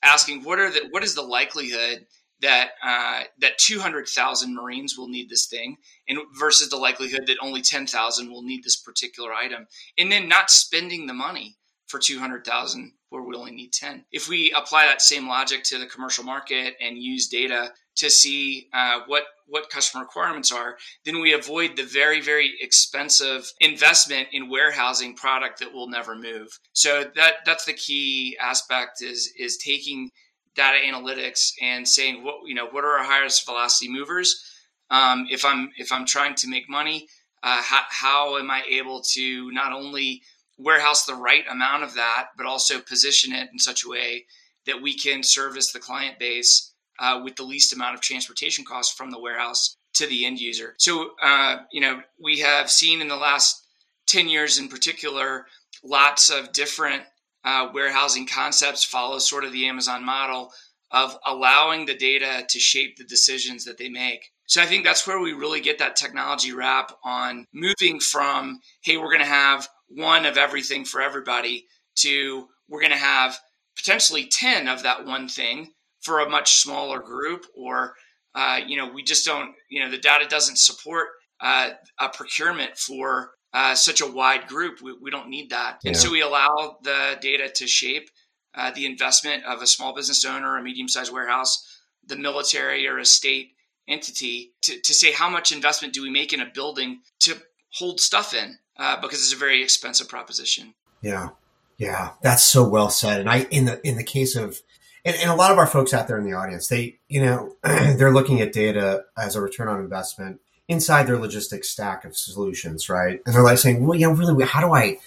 asking 0.04 0.44
what 0.44 0.58
are 0.58 0.72
the 0.72 0.88
what 0.90 1.04
is 1.04 1.14
the 1.14 1.22
likelihood 1.22 2.08
that 2.42 2.72
uh, 2.84 3.24
that 3.40 3.58
200,000 3.60 4.56
Marines 4.56 4.98
will 4.98 5.08
need 5.08 5.30
this 5.30 5.46
thing, 5.46 5.78
and 6.08 6.18
versus 6.38 6.70
the 6.70 6.78
likelihood 6.78 7.26
that 7.28 7.38
only 7.42 7.62
10,000 7.62 8.32
will 8.32 8.42
need 8.42 8.64
this 8.64 8.76
particular 8.76 9.32
item, 9.32 9.68
and 9.98 10.12
then 10.12 10.28
not 10.28 10.50
spending 10.50 11.06
the 11.06 11.14
money 11.14 11.56
for 11.94 12.00
200,000 12.00 12.92
where 13.10 13.22
we 13.22 13.36
only 13.36 13.52
need 13.52 13.72
10. 13.72 14.04
If 14.12 14.28
we 14.28 14.52
apply 14.58 14.88
that 14.88 15.00
same 15.00 15.28
logic 15.28 15.64
to 15.66 15.78
the 15.78 15.86
commercial 15.86 16.24
market 16.24 16.74
and 16.82 16.98
use 16.98 17.28
data 17.28 17.72
to 17.98 18.10
see 18.10 18.68
uh, 18.74 19.02
what 19.06 19.26
what 19.46 19.70
customer 19.70 20.02
requirements 20.02 20.52
are, 20.52 20.78
then 21.06 21.22
we 21.22 21.34
avoid 21.34 21.78
the 21.78 21.84
very 21.84 22.20
very 22.20 22.52
expensive 22.60 23.54
investment 23.60 24.30
in 24.32 24.50
warehousing 24.50 25.16
product 25.16 25.60
that 25.60 25.72
will 25.72 25.88
never 25.88 26.16
move. 26.16 26.48
So 26.74 27.04
that 27.16 27.34
that's 27.46 27.66
the 27.66 27.74
key 27.74 28.36
aspect 28.42 29.04
is 29.04 29.32
is 29.38 29.58
taking 29.58 30.10
data 30.56 30.80
analytics 30.84 31.52
and 31.62 31.88
saying 31.88 32.24
what 32.24 32.38
you 32.48 32.56
know 32.56 32.66
what 32.72 32.84
are 32.84 32.98
our 32.98 33.04
highest 33.04 33.46
velocity 33.46 33.92
movers. 33.92 34.44
Um, 34.90 35.28
if 35.30 35.46
I'm 35.46 35.70
if 35.78 35.92
I'm 35.92 36.08
trying 36.08 36.34
to 36.38 36.48
make 36.48 36.68
money, 36.68 37.08
uh, 37.44 37.62
how, 37.62 37.84
how 37.90 38.38
am 38.40 38.50
I 38.50 38.64
able 38.68 39.04
to 39.14 39.52
not 39.52 39.72
only 39.72 40.24
warehouse 40.64 41.06
the 41.06 41.16
right 41.16 41.44
amount 41.50 41.84
of 41.84 41.96
that, 41.96 42.30
but 42.38 42.46
also 42.46 42.80
position 42.80 43.34
it 43.34 43.50
in 43.52 43.60
such 43.60 43.84
a 43.84 43.90
way 43.90 44.26
that 44.66 44.82
we 44.82 44.98
can 44.98 45.24
service 45.24 45.72
the 45.72 45.80
client 45.80 46.20
base 46.20 46.74
uh, 47.00 47.22
with 47.24 47.36
the 47.36 47.44
least 47.44 47.74
amount 47.74 47.96
of 47.96 48.02
transportation 48.02 48.64
costs 48.66 48.96
from 48.96 49.12
the 49.12 49.20
warehouse 49.20 49.76
to 49.94 50.08
the 50.08 50.26
end 50.26 50.40
user. 50.40 50.76
So, 50.78 51.12
uh, 51.22 51.58
you 51.72 51.82
know, 51.82 52.02
we 52.22 52.40
have 52.40 52.70
seen 52.70 53.02
in 53.02 53.08
the 53.08 53.16
last 53.16 53.64
10 54.08 54.28
years 54.28 54.58
in 54.58 54.68
particular, 54.68 55.46
lots 55.84 56.30
of 56.30 56.54
different 56.54 57.04
uh, 57.44 57.70
warehousing 57.74 58.28
concepts 58.28 58.84
follow 58.84 59.20
sort 59.20 59.44
of 59.44 59.52
the 59.52 59.68
Amazon 59.68 60.04
model 60.04 60.52
of 60.92 61.18
allowing 61.26 61.86
the 61.86 61.96
data 61.96 62.46
to 62.48 62.60
shape 62.60 62.98
the 62.98 63.04
decisions 63.04 63.66
that 63.66 63.78
they 63.78 63.90
make. 63.90 64.30
So 64.46 64.62
I 64.62 64.66
think 64.66 64.84
that's 64.84 65.08
where 65.08 65.20
we 65.20 65.34
really 65.34 65.62
get 65.62 65.80
that 65.80 65.96
technology 65.96 66.54
wrap 66.54 66.92
on 67.04 67.48
moving 67.54 68.00
from, 68.00 68.62
hey, 68.82 68.98
we're 68.98 69.08
going 69.08 69.20
to 69.20 69.26
have 69.26 69.68
one 69.96 70.26
of 70.26 70.38
everything 70.38 70.86
for 70.86 71.02
everybody 71.02 71.66
to 71.96 72.48
we're 72.70 72.80
going 72.80 72.92
to 72.92 72.98
have 72.98 73.38
potentially 73.76 74.26
10 74.26 74.68
of 74.68 74.84
that 74.84 75.06
one 75.06 75.28
thing 75.28 75.72
for 76.02 76.20
a 76.20 76.30
much 76.30 76.58
smaller 76.58 77.00
group 77.00 77.46
or 77.56 77.94
uh, 78.36 78.60
you 78.66 78.78
know 78.78 78.92
we 78.92 79.04
just 79.04 79.26
don't 79.26 79.54
you 79.70 79.80
know 79.80 79.90
the 79.90 79.98
data 79.98 80.26
doesn't 80.28 80.58
support 80.58 81.08
uh, 81.42 81.72
a 82.00 82.10
procurement 82.10 82.78
for 82.78 83.32
uh, 83.54 83.76
such 83.76 84.02
a 84.02 84.08
wide 84.12 84.48
group. 84.48 84.82
We, 84.82 84.94
we 85.00 85.12
don't 85.12 85.30
need 85.30 85.52
that. 85.52 85.80
Yeah. 85.84 85.90
and 85.90 85.98
so 85.98 86.12
we 86.12 86.22
allow 86.22 86.78
the 86.82 87.18
data 87.22 87.50
to 87.50 87.68
shape 87.68 88.10
uh, 88.56 88.72
the 88.72 88.86
investment 88.86 89.44
of 89.46 89.62
a 89.62 89.68
small 89.68 89.94
business 89.94 90.26
owner 90.26 90.58
a 90.58 90.64
medium-sized 90.64 91.12
warehouse 91.12 91.82
the 92.06 92.16
military 92.16 92.88
or 92.88 92.98
a 92.98 93.06
state 93.06 93.52
entity 93.88 94.54
to, 94.62 94.80
to 94.82 94.94
say 94.94 95.12
how 95.12 95.30
much 95.30 95.52
investment 95.52 95.94
do 95.94 96.02
we 96.02 96.10
make 96.10 96.34
in 96.34 96.42
a 96.42 96.52
building 96.54 97.02
to 97.20 97.36
hold 97.74 98.00
stuff 98.00 98.34
in 98.34 98.58
uh, 98.78 99.00
because 99.02 99.20
it's 99.20 99.34
a 99.34 99.38
very 99.38 99.62
expensive 99.62 100.10
proposition. 100.10 100.74
Yeah, 101.02 101.30
yeah, 101.78 102.12
that's 102.22 102.44
so 102.44 102.68
well 102.68 102.90
said. 102.90 103.20
And 103.20 103.30
I, 103.30 103.42
in 103.52 103.66
the 103.66 103.86
in 103.88 103.98
the 103.98 104.04
case 104.04 104.36
of, 104.36 104.62
and, 105.06 105.16
and 105.18 105.30
a 105.30 105.36
lot 105.36 105.52
of 105.52 105.58
our 105.58 105.68
folks 105.68 105.94
out 105.94 106.08
there 106.08 106.18
in 106.18 106.24
the 106.24 106.34
audience, 106.34 106.68
they, 106.68 106.98
you 107.10 107.24
know, 107.24 107.56
they're 107.64 108.14
looking 108.14 108.42
at 108.42 108.54
data 108.54 109.06
as 109.18 109.36
a 109.36 109.42
return 109.42 109.68
on 109.68 109.80
investment 109.80 110.40
inside 110.68 111.08
their 111.08 111.18
logistics 111.18 111.70
stack 111.70 112.06
of 112.06 112.16
solutions, 112.16 112.90
right? 112.90 113.22
And 113.26 113.36
they're 113.36 113.44
like 113.44 113.58
saying, 113.58 113.86
well, 113.86 114.00
you 114.00 114.08
know, 114.08 114.14
really, 114.14 114.46
how 114.46 114.62
do 114.62 114.74
I, 114.74 114.98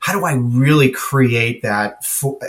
how 0.00 0.12
do 0.12 0.24
I 0.24 0.34
really 0.34 0.90
create 0.90 1.62
that 1.62 2.06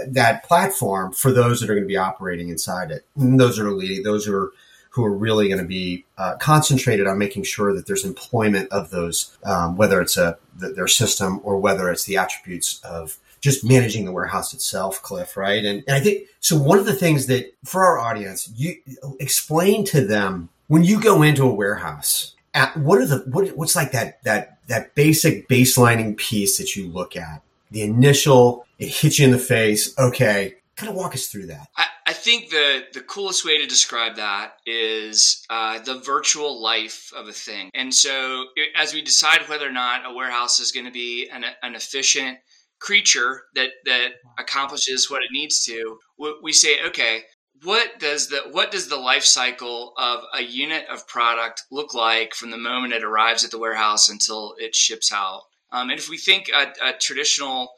that 0.07 0.43
platform 0.43 1.13
for 1.13 1.31
those 1.31 1.61
that 1.61 1.69
are 1.69 1.73
going 1.73 1.85
to 1.85 1.87
be 1.87 1.97
operating 1.97 2.49
inside 2.49 2.91
it? 2.91 3.05
And 3.15 3.39
those 3.39 3.59
are 3.59 3.71
leading, 3.71 4.03
those 4.03 4.25
who 4.25 4.35
are 4.35 4.51
who 4.99 5.05
are 5.05 5.17
really 5.17 5.47
going 5.47 5.61
to 5.61 5.67
be 5.67 6.05
uh, 6.17 6.35
concentrated 6.37 7.07
on 7.07 7.17
making 7.17 7.43
sure 7.43 7.73
that 7.73 7.87
there's 7.87 8.05
employment 8.05 8.71
of 8.71 8.89
those, 8.89 9.37
um, 9.43 9.77
whether 9.77 10.01
it's 10.01 10.17
a 10.17 10.37
their 10.55 10.87
system 10.87 11.39
or 11.43 11.57
whether 11.57 11.89
it's 11.89 12.03
the 12.03 12.17
attributes 12.17 12.81
of 12.83 13.17
just 13.41 13.63
managing 13.63 14.05
the 14.05 14.11
warehouse 14.11 14.53
itself, 14.53 15.01
Cliff, 15.01 15.37
right? 15.37 15.63
And, 15.63 15.83
and 15.87 15.95
I 15.95 15.99
think 16.01 16.27
so. 16.39 16.57
One 16.57 16.77
of 16.77 16.85
the 16.85 16.93
things 16.93 17.27
that 17.27 17.53
for 17.63 17.83
our 17.85 17.97
audience, 17.97 18.51
you 18.55 18.75
explain 19.19 19.85
to 19.85 20.05
them 20.05 20.49
when 20.67 20.83
you 20.83 21.01
go 21.01 21.21
into 21.21 21.43
a 21.43 21.53
warehouse, 21.53 22.35
at, 22.53 22.75
what 22.77 22.99
are 22.99 23.05
the 23.05 23.23
what, 23.31 23.47
what's 23.55 23.75
like 23.75 23.91
that 23.91 24.21
that 24.23 24.59
that 24.67 24.95
basic 24.95 25.47
baselining 25.47 26.17
piece 26.17 26.57
that 26.57 26.75
you 26.75 26.89
look 26.89 27.15
at? 27.15 27.41
The 27.71 27.83
initial, 27.83 28.65
it 28.79 28.89
hits 28.89 29.19
you 29.19 29.25
in 29.25 29.31
the 29.31 29.37
face. 29.37 29.97
Okay, 29.97 30.55
kind 30.79 30.89
of 30.89 30.95
walk 30.95 31.13
us 31.13 31.27
through 31.27 31.47
that. 31.47 31.67
I, 31.77 31.85
I 32.07 32.13
think 32.13 32.49
the 32.49 32.85
the 32.93 33.01
coolest 33.01 33.45
way 33.45 33.59
to 33.59 33.67
describe 33.67 34.15
that 34.15 34.53
is 34.65 35.45
uh, 35.49 35.79
the 35.79 35.99
virtual 35.99 36.61
life 36.61 37.11
of 37.15 37.27
a 37.27 37.33
thing. 37.33 37.69
And 37.73 37.93
so, 37.93 38.45
as 38.75 38.93
we 38.93 39.01
decide 39.01 39.47
whether 39.47 39.67
or 39.67 39.71
not 39.71 40.09
a 40.09 40.13
warehouse 40.13 40.59
is 40.59 40.71
going 40.71 40.85
to 40.85 40.91
be 40.91 41.29
an, 41.31 41.45
an 41.61 41.75
efficient 41.75 42.39
creature 42.79 43.43
that 43.55 43.69
that 43.85 44.13
accomplishes 44.39 45.11
what 45.11 45.21
it 45.21 45.29
needs 45.31 45.63
to, 45.65 45.97
we 46.41 46.53
say, 46.53 46.81
okay, 46.85 47.23
what 47.63 47.99
does 47.99 48.29
the 48.29 48.43
what 48.51 48.71
does 48.71 48.87
the 48.87 48.97
life 48.97 49.25
cycle 49.25 49.93
of 49.97 50.23
a 50.33 50.41
unit 50.41 50.85
of 50.89 51.07
product 51.07 51.63
look 51.71 51.93
like 51.93 52.33
from 52.33 52.51
the 52.51 52.57
moment 52.57 52.93
it 52.93 53.03
arrives 53.03 53.43
at 53.43 53.51
the 53.51 53.59
warehouse 53.59 54.09
until 54.09 54.55
it 54.57 54.75
ships 54.75 55.11
out? 55.11 55.43
Um, 55.71 55.89
and 55.89 55.99
if 55.99 56.09
we 56.09 56.17
think 56.17 56.49
a, 56.49 56.73
a 56.83 56.93
traditional 56.93 57.69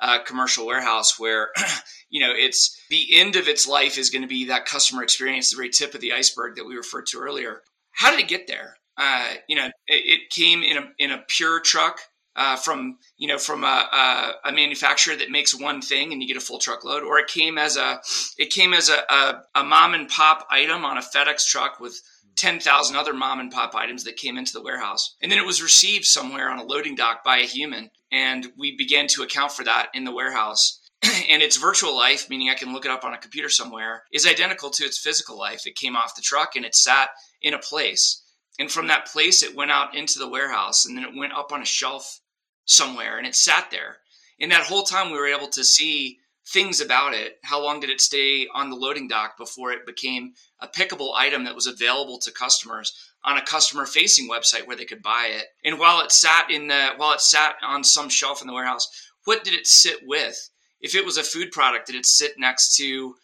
uh, 0.00 0.18
commercial 0.24 0.66
warehouse 0.66 1.18
where 1.18 1.48
you 2.10 2.20
know 2.20 2.32
it's 2.34 2.80
the 2.90 3.18
end 3.18 3.36
of 3.36 3.48
its 3.48 3.66
life 3.66 3.98
is 3.98 4.10
going 4.10 4.22
to 4.22 4.28
be 4.28 4.46
that 4.46 4.66
customer 4.66 5.02
experience 5.02 5.50
the 5.50 5.56
very 5.56 5.70
tip 5.70 5.94
of 5.94 6.00
the 6.00 6.12
iceberg 6.12 6.56
that 6.56 6.66
we 6.66 6.76
referred 6.76 7.06
to 7.06 7.20
earlier. 7.20 7.62
How 7.92 8.10
did 8.10 8.20
it 8.20 8.28
get 8.28 8.46
there? 8.46 8.76
Uh, 8.96 9.34
you 9.48 9.56
know 9.56 9.66
it, 9.66 9.72
it, 9.86 10.30
came 10.30 10.62
in 10.62 10.76
a 10.76 10.82
in 10.98 11.10
a 11.10 11.24
pure 11.28 11.60
truck 11.60 12.00
uh, 12.36 12.56
from 12.56 12.98
you 13.16 13.28
know 13.28 13.38
from 13.38 13.64
a, 13.64 13.66
a, 13.66 14.48
a, 14.48 14.52
manufacturer 14.52 15.16
that 15.16 15.30
makes 15.30 15.58
one 15.58 15.80
thing 15.80 16.12
and 16.12 16.22
you 16.22 16.28
get 16.28 16.36
a 16.36 16.40
full 16.44 16.58
truckload 16.58 17.02
or 17.02 17.18
it 17.18 17.26
came 17.26 17.58
as 17.58 17.76
a 17.76 18.00
it 18.38 18.50
came 18.50 18.72
as 18.72 18.88
a, 18.88 18.98
a, 19.08 19.42
a 19.56 19.64
mom 19.64 19.94
and 19.94 20.08
pop 20.08 20.46
item 20.50 20.84
on 20.84 20.98
a 20.98 21.02
fedex 21.02 21.46
truck 21.46 21.80
with 21.80 22.00
10,000 22.40 22.96
other 22.96 23.12
mom 23.12 23.38
and 23.38 23.52
pop 23.52 23.74
items 23.74 24.04
that 24.04 24.16
came 24.16 24.38
into 24.38 24.52
the 24.52 24.62
warehouse. 24.62 25.14
And 25.20 25.30
then 25.30 25.38
it 25.38 25.46
was 25.46 25.62
received 25.62 26.06
somewhere 26.06 26.50
on 26.50 26.58
a 26.58 26.64
loading 26.64 26.94
dock 26.94 27.22
by 27.22 27.38
a 27.38 27.46
human. 27.46 27.90
And 28.10 28.46
we 28.56 28.76
began 28.76 29.06
to 29.08 29.22
account 29.22 29.52
for 29.52 29.62
that 29.64 29.88
in 29.92 30.04
the 30.04 30.14
warehouse. 30.14 30.80
and 31.02 31.42
its 31.42 31.56
virtual 31.56 31.96
life, 31.96 32.28
meaning 32.28 32.50
I 32.50 32.54
can 32.54 32.72
look 32.72 32.84
it 32.84 32.90
up 32.90 33.04
on 33.04 33.14
a 33.14 33.18
computer 33.18 33.48
somewhere, 33.48 34.04
is 34.12 34.26
identical 34.26 34.70
to 34.70 34.84
its 34.84 34.98
physical 34.98 35.38
life. 35.38 35.66
It 35.66 35.76
came 35.76 35.96
off 35.96 36.14
the 36.14 36.22
truck 36.22 36.56
and 36.56 36.64
it 36.64 36.74
sat 36.74 37.10
in 37.42 37.54
a 37.54 37.58
place. 37.58 38.22
And 38.58 38.70
from 38.70 38.88
that 38.88 39.06
place, 39.06 39.42
it 39.42 39.54
went 39.54 39.70
out 39.70 39.94
into 39.94 40.18
the 40.18 40.28
warehouse 40.28 40.84
and 40.84 40.96
then 40.96 41.04
it 41.04 41.16
went 41.16 41.32
up 41.32 41.52
on 41.52 41.62
a 41.62 41.66
shelf 41.66 42.20
somewhere 42.64 43.18
and 43.18 43.26
it 43.26 43.34
sat 43.34 43.70
there. 43.70 43.98
And 44.40 44.52
that 44.52 44.66
whole 44.66 44.82
time, 44.82 45.10
we 45.10 45.18
were 45.18 45.26
able 45.26 45.48
to 45.48 45.64
see 45.64 46.18
things 46.50 46.80
about 46.80 47.14
it. 47.14 47.38
How 47.44 47.62
long 47.62 47.80
did 47.80 47.90
it 47.90 48.00
stay 48.00 48.48
on 48.52 48.70
the 48.70 48.76
loading 48.76 49.06
dock 49.06 49.38
before 49.38 49.70
it 49.70 49.86
became 49.86 50.34
a 50.58 50.66
pickable 50.66 51.14
item 51.14 51.44
that 51.44 51.54
was 51.54 51.68
available 51.68 52.18
to 52.18 52.32
customers 52.32 52.92
on 53.24 53.36
a 53.36 53.42
customer 53.42 53.86
facing 53.86 54.28
website 54.28 54.66
where 54.66 54.76
they 54.76 54.84
could 54.84 55.02
buy 55.02 55.30
it? 55.30 55.46
And 55.64 55.78
while 55.78 56.00
it 56.00 56.10
sat 56.10 56.50
in 56.50 56.66
the 56.66 56.90
while 56.96 57.12
it 57.12 57.20
sat 57.20 57.54
on 57.62 57.84
some 57.84 58.08
shelf 58.08 58.40
in 58.40 58.48
the 58.48 58.52
warehouse, 58.52 58.88
what 59.24 59.44
did 59.44 59.54
it 59.54 59.66
sit 59.66 60.00
with? 60.04 60.50
If 60.80 60.94
it 60.94 61.04
was 61.04 61.18
a 61.18 61.22
food 61.22 61.52
product, 61.52 61.86
did 61.86 61.96
it 61.96 62.06
sit 62.06 62.32
next 62.38 62.76
to 62.76 63.14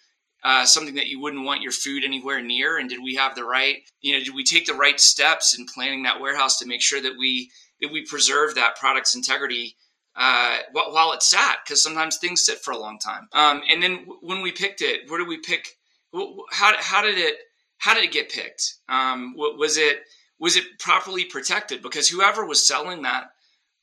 uh, 0.45 0.65
something 0.65 0.95
that 0.95 1.09
you 1.09 1.21
wouldn't 1.21 1.45
want 1.45 1.63
your 1.63 1.73
food 1.73 2.05
anywhere 2.05 2.41
near? 2.41 2.79
And 2.79 2.89
did 2.89 3.03
we 3.03 3.17
have 3.17 3.35
the 3.35 3.45
right, 3.45 3.79
you 4.01 4.13
know, 4.13 4.23
did 4.23 4.35
we 4.35 4.45
take 4.45 4.67
the 4.67 4.75
right 4.75 5.01
steps 5.01 5.59
in 5.59 5.67
planning 5.67 6.05
that 6.05 6.21
warehouse 6.21 6.59
to 6.59 6.67
make 6.67 6.83
sure 6.83 7.01
that 7.01 7.19
we 7.19 7.51
that 7.81 7.91
we 7.91 8.07
preserve 8.07 8.55
that 8.55 8.77
product's 8.77 9.17
integrity 9.17 9.77
uh, 10.17 10.59
while 10.73 11.13
it 11.13 11.23
sat 11.23 11.59
because 11.65 11.83
sometimes 11.83 12.17
things 12.17 12.45
sit 12.45 12.59
for 12.59 12.73
a 12.73 12.79
long 12.79 12.99
time. 12.99 13.29
Um, 13.33 13.63
and 13.71 13.83
then 13.83 14.07
when 14.23 14.43
we 14.43 14.53
picked 14.53 14.81
it, 14.81 15.09
where 15.09 15.19
did 15.19 15.29
we 15.29 15.39
pick? 15.39 15.69
How, 16.51 16.75
how 16.79 17.03
did 17.03 17.19
it 17.19 17.37
how 17.79 17.95
did 17.95 18.05
it 18.05 18.13
get 18.13 18.31
picked? 18.31 18.75
Um, 18.89 19.35
was 19.37 19.77
it 19.77 20.01
was 20.39 20.57
it 20.57 20.79
properly 20.79 21.25
protected? 21.25 21.83
Because 21.83 22.09
whoever 22.09 22.45
was 22.45 22.67
selling 22.67 23.03
that 23.03 23.31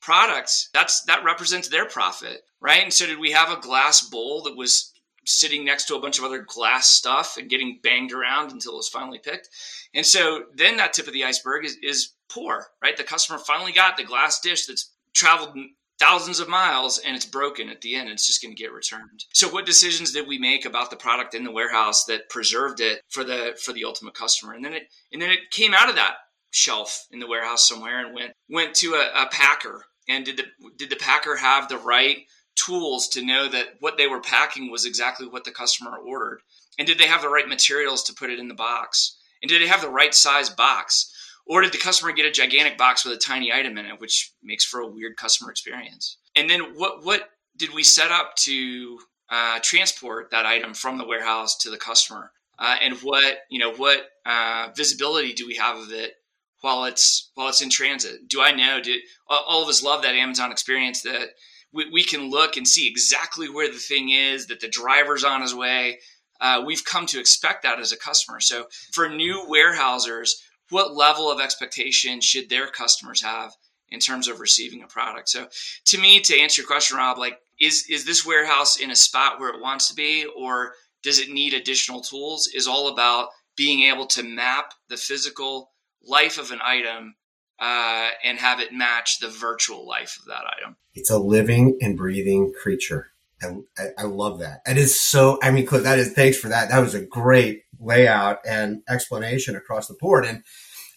product, 0.00 0.68
that's 0.72 1.02
that 1.02 1.24
represents 1.24 1.68
their 1.68 1.86
profit, 1.86 2.42
right? 2.60 2.82
And 2.82 2.92
so 2.92 3.06
did 3.06 3.18
we 3.18 3.32
have 3.32 3.50
a 3.50 3.60
glass 3.60 4.02
bowl 4.02 4.42
that 4.42 4.56
was 4.56 4.92
sitting 5.26 5.64
next 5.64 5.86
to 5.86 5.94
a 5.94 6.00
bunch 6.00 6.18
of 6.18 6.24
other 6.24 6.44
glass 6.46 6.88
stuff 6.88 7.36
and 7.38 7.48
getting 7.48 7.80
banged 7.82 8.12
around 8.12 8.52
until 8.52 8.72
it 8.72 8.76
was 8.76 8.88
finally 8.88 9.18
picked? 9.18 9.48
And 9.94 10.04
so 10.04 10.44
then 10.54 10.76
that 10.76 10.92
tip 10.92 11.06
of 11.06 11.12
the 11.12 11.24
iceberg 11.24 11.64
is, 11.64 11.76
is 11.82 12.12
poor, 12.28 12.66
right? 12.82 12.96
The 12.96 13.04
customer 13.04 13.38
finally 13.38 13.72
got 13.72 13.96
the 13.96 14.04
glass 14.04 14.40
dish 14.40 14.66
that's 14.66 14.90
traveled 15.14 15.56
thousands 15.98 16.40
of 16.40 16.48
miles 16.48 16.98
and 16.98 17.14
it's 17.14 17.24
broken 17.24 17.68
at 17.68 17.80
the 17.80 17.94
end 17.94 18.08
it's 18.08 18.26
just 18.26 18.42
going 18.42 18.54
to 18.54 18.60
get 18.60 18.72
returned. 18.72 19.24
So 19.32 19.48
what 19.48 19.66
decisions 19.66 20.12
did 20.12 20.26
we 20.26 20.38
make 20.38 20.64
about 20.64 20.90
the 20.90 20.96
product 20.96 21.34
in 21.34 21.44
the 21.44 21.52
warehouse 21.52 22.04
that 22.06 22.28
preserved 22.28 22.80
it 22.80 23.00
for 23.08 23.24
the 23.24 23.56
for 23.62 23.72
the 23.72 23.84
ultimate 23.84 24.14
customer? 24.14 24.54
And 24.54 24.64
then 24.64 24.74
it 24.74 24.84
and 25.12 25.22
then 25.22 25.30
it 25.30 25.50
came 25.50 25.74
out 25.74 25.88
of 25.88 25.96
that 25.96 26.14
shelf 26.50 27.06
in 27.10 27.18
the 27.18 27.26
warehouse 27.26 27.68
somewhere 27.68 28.04
and 28.04 28.14
went 28.14 28.32
went 28.48 28.74
to 28.76 28.94
a, 28.94 29.22
a 29.22 29.28
packer. 29.30 29.84
And 30.08 30.24
did 30.24 30.36
the 30.36 30.44
did 30.76 30.90
the 30.90 30.96
packer 30.96 31.36
have 31.36 31.68
the 31.68 31.78
right 31.78 32.18
tools 32.56 33.08
to 33.08 33.24
know 33.24 33.48
that 33.48 33.74
what 33.80 33.96
they 33.96 34.06
were 34.06 34.20
packing 34.20 34.70
was 34.70 34.84
exactly 34.84 35.26
what 35.26 35.44
the 35.44 35.50
customer 35.50 35.96
ordered? 35.96 36.40
And 36.78 36.86
did 36.86 36.98
they 36.98 37.06
have 37.06 37.22
the 37.22 37.28
right 37.28 37.48
materials 37.48 38.02
to 38.04 38.14
put 38.14 38.30
it 38.30 38.38
in 38.38 38.48
the 38.48 38.54
box? 38.54 39.16
And 39.42 39.48
did 39.48 39.62
they 39.62 39.66
have 39.66 39.82
the 39.82 39.88
right 39.88 40.14
size 40.14 40.48
box 40.48 41.12
or 41.46 41.62
did 41.62 41.72
the 41.72 41.78
customer 41.78 42.12
get 42.12 42.26
a 42.26 42.30
gigantic 42.30 42.78
box 42.78 43.04
with 43.04 43.14
a 43.14 43.18
tiny 43.20 43.52
item 43.52 43.76
in 43.78 43.86
it, 43.86 44.00
which 44.00 44.32
makes 44.42 44.64
for 44.64 44.80
a 44.80 44.86
weird 44.86 45.16
customer 45.16 45.50
experience? 45.50 46.18
And 46.36 46.48
then 46.48 46.74
what 46.76 47.04
what 47.04 47.28
did 47.56 47.74
we 47.74 47.82
set 47.82 48.10
up 48.10 48.34
to 48.36 48.98
uh, 49.30 49.58
transport 49.62 50.30
that 50.30 50.46
item 50.46 50.74
from 50.74 50.98
the 50.98 51.06
warehouse 51.06 51.56
to 51.58 51.70
the 51.70 51.76
customer? 51.76 52.32
Uh, 52.58 52.76
and 52.82 52.94
what 52.98 53.38
you 53.50 53.58
know 53.58 53.72
what 53.74 54.08
uh, 54.26 54.68
visibility 54.76 55.32
do 55.32 55.46
we 55.46 55.56
have 55.56 55.76
of 55.76 55.92
it 55.92 56.14
while 56.60 56.84
it's 56.84 57.30
while 57.34 57.48
it's 57.48 57.60
in 57.60 57.70
transit? 57.70 58.28
Do 58.28 58.40
I 58.40 58.52
know? 58.52 58.80
Do 58.80 58.96
all 59.28 59.62
of 59.62 59.68
us 59.68 59.82
love 59.82 60.02
that 60.02 60.14
Amazon 60.14 60.52
experience 60.52 61.02
that 61.02 61.30
we, 61.72 61.90
we 61.90 62.04
can 62.04 62.30
look 62.30 62.56
and 62.56 62.66
see 62.66 62.88
exactly 62.88 63.48
where 63.48 63.70
the 63.70 63.78
thing 63.78 64.10
is, 64.10 64.46
that 64.46 64.60
the 64.60 64.68
driver's 64.68 65.24
on 65.24 65.42
his 65.42 65.54
way. 65.54 65.98
Uh, 66.40 66.62
we've 66.64 66.84
come 66.84 67.06
to 67.06 67.20
expect 67.20 67.62
that 67.62 67.80
as 67.80 67.92
a 67.92 67.96
customer. 67.96 68.40
So 68.40 68.66
for 68.92 69.08
new 69.08 69.44
warehousers, 69.48 70.42
what 70.74 70.96
level 70.96 71.30
of 71.30 71.40
expectation 71.40 72.20
should 72.20 72.50
their 72.50 72.66
customers 72.66 73.22
have 73.22 73.52
in 73.90 74.00
terms 74.00 74.26
of 74.26 74.40
receiving 74.40 74.82
a 74.82 74.88
product? 74.88 75.28
So 75.28 75.46
to 75.84 76.00
me, 76.00 76.18
to 76.22 76.40
answer 76.40 76.62
your 76.62 76.66
question, 76.66 76.96
Rob, 76.96 77.16
like 77.16 77.38
is 77.60 77.86
is 77.88 78.04
this 78.04 78.26
warehouse 78.26 78.76
in 78.76 78.90
a 78.90 78.96
spot 78.96 79.38
where 79.38 79.50
it 79.50 79.60
wants 79.60 79.86
to 79.88 79.94
be, 79.94 80.26
or 80.36 80.72
does 81.04 81.20
it 81.20 81.30
need 81.30 81.54
additional 81.54 82.00
tools? 82.00 82.48
Is 82.52 82.66
all 82.66 82.88
about 82.88 83.28
being 83.56 83.84
able 83.84 84.06
to 84.06 84.24
map 84.24 84.74
the 84.88 84.96
physical 84.96 85.70
life 86.02 86.38
of 86.38 86.50
an 86.50 86.58
item 86.60 87.14
uh, 87.60 88.10
and 88.24 88.40
have 88.40 88.58
it 88.58 88.72
match 88.72 89.20
the 89.20 89.28
virtual 89.28 89.86
life 89.86 90.18
of 90.18 90.26
that 90.26 90.42
item. 90.58 90.74
It's 90.94 91.10
a 91.10 91.18
living 91.18 91.78
and 91.80 91.96
breathing 91.96 92.52
creature. 92.60 93.12
I, 93.40 93.58
I, 93.78 93.84
I 93.98 94.02
love 94.06 94.40
that. 94.40 94.60
It 94.66 94.76
is 94.76 95.00
so, 95.00 95.38
I 95.40 95.52
mean, 95.52 95.66
that 95.70 95.98
is, 96.00 96.12
thanks 96.14 96.36
for 96.36 96.48
that. 96.48 96.70
That 96.70 96.80
was 96.80 96.94
a 96.94 97.04
great 97.04 97.62
layout 97.78 98.38
and 98.44 98.82
explanation 98.88 99.54
across 99.54 99.86
the 99.86 99.94
board. 99.94 100.24
And, 100.24 100.42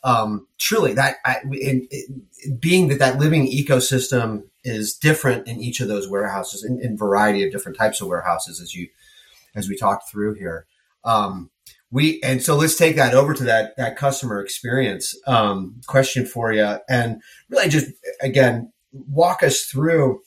um, 0.04 0.48
truly 0.58 0.94
that, 0.94 1.18
I, 1.26 1.38
in, 1.52 1.88
in, 1.92 2.58
being 2.60 2.88
that 2.90 3.00
that 3.00 3.20
living 3.20 3.48
ecosystem 3.48 4.44
is 4.64 4.96
different 4.96 5.48
in 5.48 5.60
each 5.60 5.80
of 5.80 5.88
those 5.88 6.08
warehouses 6.08 6.64
in, 6.64 6.80
in 6.82 6.98
variety 6.98 7.44
of 7.44 7.52
different 7.52 7.78
types 7.78 8.02
of 8.02 8.08
warehouses 8.08 8.62
as 8.62 8.76
you, 8.76 8.88
as 9.56 9.68
we 9.68 9.76
talked 9.76 10.10
through 10.10 10.36
here. 10.36 10.66
Um, 11.04 11.50
we 11.90 12.22
and 12.22 12.42
so 12.42 12.56
let's 12.56 12.76
take 12.76 12.98
that 12.98 13.14
over 13.14 13.34
to 13.34 13.46
that 13.46 13.78
that 13.78 13.96
customer 13.96 14.42
experience 14.42 15.16
um, 15.26 15.80
question 15.88 16.26
for 16.26 16.52
you, 16.52 16.78
and 16.90 17.22
really 17.50 17.70
just 17.70 17.92
again 18.22 18.74
walk 18.92 19.42
us 19.42 19.64
through 19.64 20.22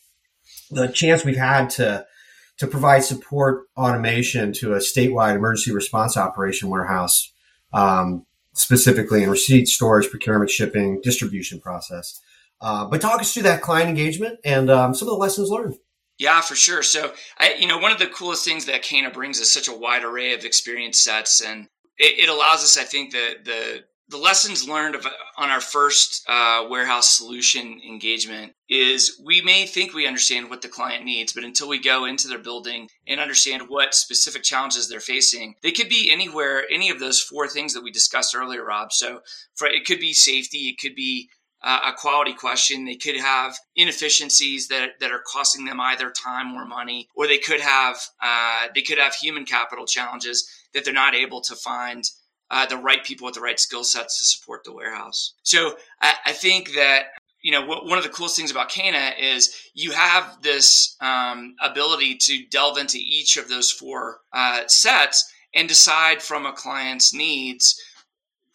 the 0.70 0.88
chance 0.88 1.24
we've 1.24 1.36
had 1.36 1.68
to 1.70 2.06
to 2.58 2.66
provide 2.66 3.02
support 3.04 3.64
automation 3.76 4.52
to 4.52 4.74
a 4.74 4.78
statewide 4.78 5.34
emergency 5.36 5.72
response 5.72 6.16
operation 6.16 6.68
warehouse, 6.68 7.32
um, 7.72 8.26
specifically 8.54 9.22
in 9.22 9.30
receipt, 9.30 9.68
storage, 9.68 10.10
procurement, 10.10 10.50
shipping, 10.50 11.00
distribution 11.02 11.60
process. 11.60 12.20
Uh, 12.60 12.84
but 12.86 13.00
talk 13.00 13.20
us 13.20 13.32
through 13.32 13.44
that 13.44 13.62
client 13.62 13.88
engagement 13.88 14.38
and 14.44 14.70
um, 14.70 14.94
some 14.94 15.08
of 15.08 15.12
the 15.12 15.18
lessons 15.18 15.48
learned. 15.48 15.76
Yeah, 16.18 16.42
for 16.42 16.54
sure. 16.54 16.82
So, 16.82 17.12
I, 17.38 17.54
you 17.58 17.66
know, 17.66 17.78
one 17.78 17.92
of 17.92 17.98
the 17.98 18.06
coolest 18.06 18.44
things 18.44 18.66
that 18.66 18.82
Cana 18.82 19.10
brings 19.10 19.38
is 19.38 19.50
such 19.50 19.68
a 19.68 19.76
wide 19.76 20.04
array 20.04 20.34
of 20.34 20.44
experience 20.44 21.00
sets, 21.00 21.40
and 21.40 21.66
it, 21.96 22.24
it 22.24 22.28
allows 22.28 22.62
us, 22.62 22.76
I 22.76 22.82
think, 22.82 23.12
the 23.12 23.36
the 23.42 23.84
the 24.10 24.16
lessons 24.16 24.68
learned 24.68 24.96
of, 24.96 25.06
on 25.38 25.50
our 25.50 25.60
first 25.60 26.24
uh, 26.28 26.66
warehouse 26.68 27.16
solution 27.16 27.80
engagement 27.86 28.52
is 28.68 29.20
we 29.24 29.40
may 29.40 29.66
think 29.66 29.94
we 29.94 30.06
understand 30.06 30.50
what 30.50 30.62
the 30.62 30.68
client 30.68 31.04
needs, 31.04 31.32
but 31.32 31.44
until 31.44 31.68
we 31.68 31.80
go 31.80 32.04
into 32.04 32.26
their 32.26 32.38
building 32.38 32.88
and 33.06 33.20
understand 33.20 33.68
what 33.68 33.94
specific 33.94 34.42
challenges 34.42 34.88
they're 34.88 35.00
facing, 35.00 35.54
they 35.62 35.70
could 35.70 35.88
be 35.88 36.10
anywhere, 36.10 36.64
any 36.70 36.90
of 36.90 36.98
those 36.98 37.20
four 37.20 37.46
things 37.46 37.72
that 37.72 37.84
we 37.84 37.92
discussed 37.92 38.34
earlier, 38.34 38.64
Rob. 38.64 38.92
So, 38.92 39.20
for 39.54 39.68
it 39.68 39.86
could 39.86 40.00
be 40.00 40.12
safety, 40.12 40.68
it 40.68 40.80
could 40.80 40.96
be 40.96 41.30
uh, 41.62 41.80
a 41.86 41.92
quality 41.92 42.32
question. 42.32 42.84
They 42.84 42.96
could 42.96 43.16
have 43.16 43.56
inefficiencies 43.76 44.68
that, 44.68 44.98
that 45.00 45.12
are 45.12 45.22
costing 45.24 45.66
them 45.66 45.80
either 45.80 46.10
time 46.10 46.54
or 46.54 46.64
money, 46.64 47.08
or 47.14 47.26
they 47.26 47.38
could 47.38 47.60
have 47.60 47.96
uh, 48.20 48.68
they 48.74 48.82
could 48.82 48.98
have 48.98 49.14
human 49.14 49.44
capital 49.44 49.86
challenges 49.86 50.48
that 50.74 50.84
they're 50.84 50.94
not 50.94 51.14
able 51.14 51.40
to 51.42 51.54
find 51.54 52.04
uh, 52.50 52.66
the 52.66 52.76
right 52.76 53.04
people 53.04 53.26
with 53.26 53.34
the 53.34 53.40
right 53.40 53.60
skill 53.60 53.84
sets 53.84 54.18
to 54.18 54.24
support 54.24 54.64
the 54.64 54.72
warehouse. 54.72 55.34
So 55.42 55.76
I, 56.00 56.14
I 56.26 56.32
think 56.32 56.74
that 56.74 57.06
you 57.42 57.52
know 57.52 57.66
one 57.66 57.98
of 57.98 58.04
the 58.04 58.10
coolest 58.10 58.36
things 58.36 58.50
about 58.50 58.68
Cana 58.68 59.12
is 59.18 59.56
you 59.74 59.92
have 59.92 60.42
this 60.42 60.96
um, 61.00 61.54
ability 61.62 62.16
to 62.16 62.44
delve 62.50 62.78
into 62.78 62.98
each 62.98 63.36
of 63.36 63.48
those 63.48 63.70
four 63.70 64.20
uh, 64.32 64.62
sets 64.66 65.32
and 65.54 65.68
decide 65.68 66.22
from 66.22 66.46
a 66.46 66.52
client's 66.52 67.14
needs 67.14 67.80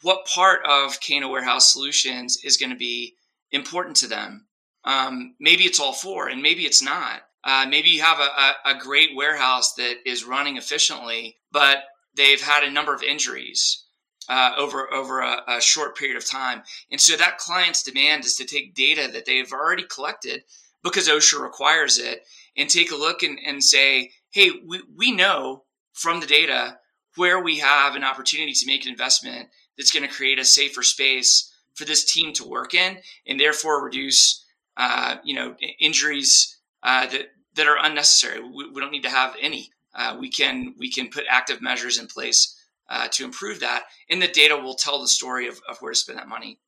what 0.02 0.26
part 0.26 0.62
of 0.66 1.00
Cana 1.00 1.28
Warehouse 1.28 1.74
Solutions 1.74 2.38
is 2.44 2.58
going 2.58 2.70
to 2.70 2.76
be 2.76 3.16
important 3.52 3.96
to 3.98 4.08
them. 4.08 4.46
Um, 4.84 5.34
maybe 5.40 5.64
it's 5.64 5.80
all 5.80 5.94
four, 5.94 6.28
and 6.28 6.44
maybe 6.44 6.64
it's 6.64 6.82
not. 6.82 7.22
Uh, 7.44 7.66
maybe 7.68 7.90
you 7.90 8.02
have 8.02 8.20
a, 8.20 8.24
a, 8.70 8.76
a, 8.76 8.80
great 8.80 9.16
warehouse 9.16 9.74
that 9.76 9.98
is 10.06 10.26
running 10.26 10.58
efficiently, 10.58 11.38
but 11.52 11.84
they've 12.16 12.42
had 12.42 12.64
a 12.64 12.72
number 12.72 12.94
of 12.94 13.04
injuries 13.04 13.84
uh, 14.28 14.54
over 14.58 14.92
over 14.94 15.22
a, 15.22 15.42
a, 15.48 15.62
short 15.62 15.96
period 15.96 16.18
of 16.18 16.26
time, 16.26 16.64
and 16.92 17.00
so 17.00 17.16
that 17.16 17.38
client's 17.38 17.84
demand 17.84 18.26
is 18.26 18.36
to 18.36 18.46
take 18.46 18.74
data 18.74 19.10
that 19.12 19.26
they've 19.26 19.52
already 19.52 19.84
collected 19.84 20.44
because 20.84 21.10
OSHA 21.10 21.42
requires 21.42 21.98
it, 21.98 22.26
and 22.56 22.70
take 22.70 22.92
a 22.92 22.96
look 22.96 23.24
and, 23.24 23.40
and 23.46 23.64
say, 23.64 24.12
hey, 24.32 24.52
we, 24.66 24.82
we 24.96 25.12
know 25.12 25.64
from 25.94 26.20
the 26.20 26.28
data 26.28 26.78
where 27.16 27.42
we 27.42 27.60
have 27.60 27.96
an 27.96 28.04
opportunity 28.04 28.54
to 28.54 28.68
make 28.68 28.86
an 28.86 28.92
investment 28.92 29.50
that's 29.78 29.92
going 29.92 30.08
to 30.08 30.14
create 30.14 30.40
a 30.40 30.46
safer 30.46 30.84
space 30.84 31.52
for 31.74 31.86
this 31.86 32.06
team 32.06 32.34
to 32.34 32.48
work 32.48 32.74
in, 32.74 32.98
and 33.28 33.40
therefore 33.40 33.84
reduce, 33.84 34.46
uh, 34.78 35.16
you 35.24 35.36
know, 35.36 35.56
injuries 35.80 36.58
uh, 36.84 37.08
that 37.08 37.32
that 37.56 37.68
are 37.68 37.78
unnecessary. 37.82 38.42
We, 38.42 38.70
we, 38.70 38.82
don't 38.82 38.92
need 38.92 39.04
to 39.04 39.10
have 39.10 39.36
any. 39.42 39.72
Uh, 39.96 40.18
we 40.20 40.30
can 40.30 40.76
we 40.78 40.92
can 40.92 41.10
put 41.10 41.24
active 41.30 41.62
measures 41.62 41.98
in 41.98 42.08
place 42.08 42.56
uh, 42.90 43.08
to 43.10 43.24
improve 43.24 43.60
that, 43.62 43.84
and 44.10 44.22
the 44.22 44.28
data 44.28 44.56
will 44.56 44.76
tell 44.76 45.02
the 45.02 45.08
story 45.08 45.48
of, 45.48 45.60
of 45.70 45.78
where 45.80 45.94
to 45.94 45.98
spend 45.98 46.20
that 46.20 46.28
money. 46.28 46.60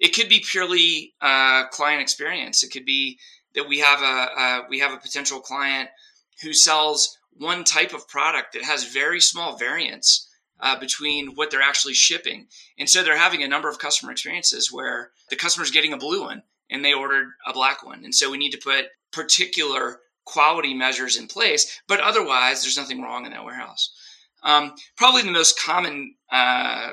It 0.00 0.14
could 0.14 0.28
be 0.28 0.44
purely 0.46 1.14
uh, 1.20 1.68
client 1.68 2.02
experience. 2.02 2.62
It 2.62 2.72
could 2.72 2.84
be 2.84 3.18
that 3.54 3.68
we 3.68 3.78
have 3.80 4.02
a 4.02 4.62
we 4.68 4.80
have 4.80 4.92
a 4.92 4.96
potential 4.96 5.40
client 5.40 5.90
who 6.42 6.52
sells 6.52 7.18
one 7.34 7.64
type 7.64 7.94
of 7.94 8.08
product 8.08 8.52
that 8.52 8.64
has 8.64 8.92
very 8.92 9.20
small 9.20 9.56
variance 9.56 10.28
uh, 10.60 10.78
between 10.78 11.34
what 11.34 11.50
they're 11.50 11.60
actually 11.62 11.94
shipping. 11.94 12.46
And 12.78 12.88
so 12.88 13.02
they're 13.02 13.16
having 13.16 13.42
a 13.42 13.48
number 13.48 13.68
of 13.68 13.78
customer 13.78 14.12
experiences 14.12 14.72
where 14.72 15.10
the 15.28 15.36
customer's 15.36 15.70
getting 15.70 15.92
a 15.92 15.98
blue 15.98 16.22
one 16.22 16.42
and 16.70 16.84
they 16.84 16.92
ordered 16.92 17.28
a 17.46 17.52
black 17.52 17.84
one. 17.84 18.04
And 18.04 18.14
so 18.14 18.30
we 18.30 18.38
need 18.38 18.52
to 18.52 18.58
put 18.58 18.86
particular 19.12 20.00
quality 20.24 20.74
measures 20.74 21.16
in 21.16 21.26
place, 21.26 21.80
but 21.88 22.00
otherwise 22.00 22.62
there's 22.62 22.76
nothing 22.76 23.02
wrong 23.02 23.26
in 23.26 23.32
that 23.32 23.44
warehouse. 23.44 23.92
Um, 24.42 24.74
probably 24.96 25.22
the 25.22 25.30
most 25.30 25.60
common 25.60 26.14
uh, 26.30 26.90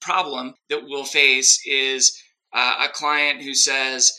problem 0.00 0.54
that 0.68 0.82
we'll 0.84 1.04
face 1.04 1.60
is 1.66 2.20
uh, 2.52 2.84
a 2.84 2.88
client 2.88 3.42
who 3.42 3.54
says, 3.54 4.12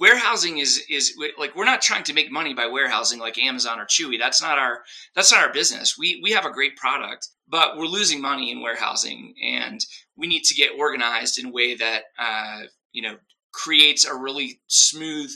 warehousing 0.00 0.58
is 0.58 0.82
is 0.88 1.14
like 1.38 1.54
we're 1.54 1.64
not 1.64 1.82
trying 1.82 2.02
to 2.04 2.14
make 2.14 2.32
money 2.32 2.54
by 2.54 2.66
warehousing 2.66 3.20
like 3.20 3.38
Amazon 3.38 3.78
or 3.78 3.84
Chewy. 3.84 4.18
That's 4.18 4.42
not 4.42 4.58
our 4.58 4.80
that's 5.14 5.30
not 5.30 5.44
our 5.44 5.52
business. 5.52 5.96
We 5.98 6.20
we 6.22 6.32
have 6.32 6.46
a 6.46 6.52
great 6.52 6.76
product, 6.76 7.28
but 7.46 7.76
we're 7.76 7.86
losing 7.86 8.20
money 8.20 8.50
in 8.50 8.62
warehousing, 8.62 9.34
and 9.42 9.84
we 10.16 10.26
need 10.26 10.44
to 10.44 10.54
get 10.54 10.78
organized 10.78 11.38
in 11.38 11.46
a 11.46 11.52
way 11.52 11.76
that 11.76 12.04
uh, 12.18 12.62
you 12.92 13.02
know 13.02 13.16
creates 13.52 14.04
a 14.04 14.14
really 14.14 14.60
smooth 14.68 15.30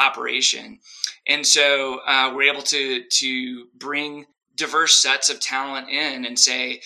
operation. 0.00 0.78
And 1.26 1.46
so 1.46 2.00
uh, 2.06 2.32
we're 2.34 2.52
able 2.52 2.62
to 2.62 3.04
to 3.04 3.66
bring 3.74 4.26
diverse 4.56 5.00
sets 5.00 5.30
of 5.30 5.40
talent 5.40 5.88
in 5.88 6.24
and 6.24 6.38
say. 6.38 6.80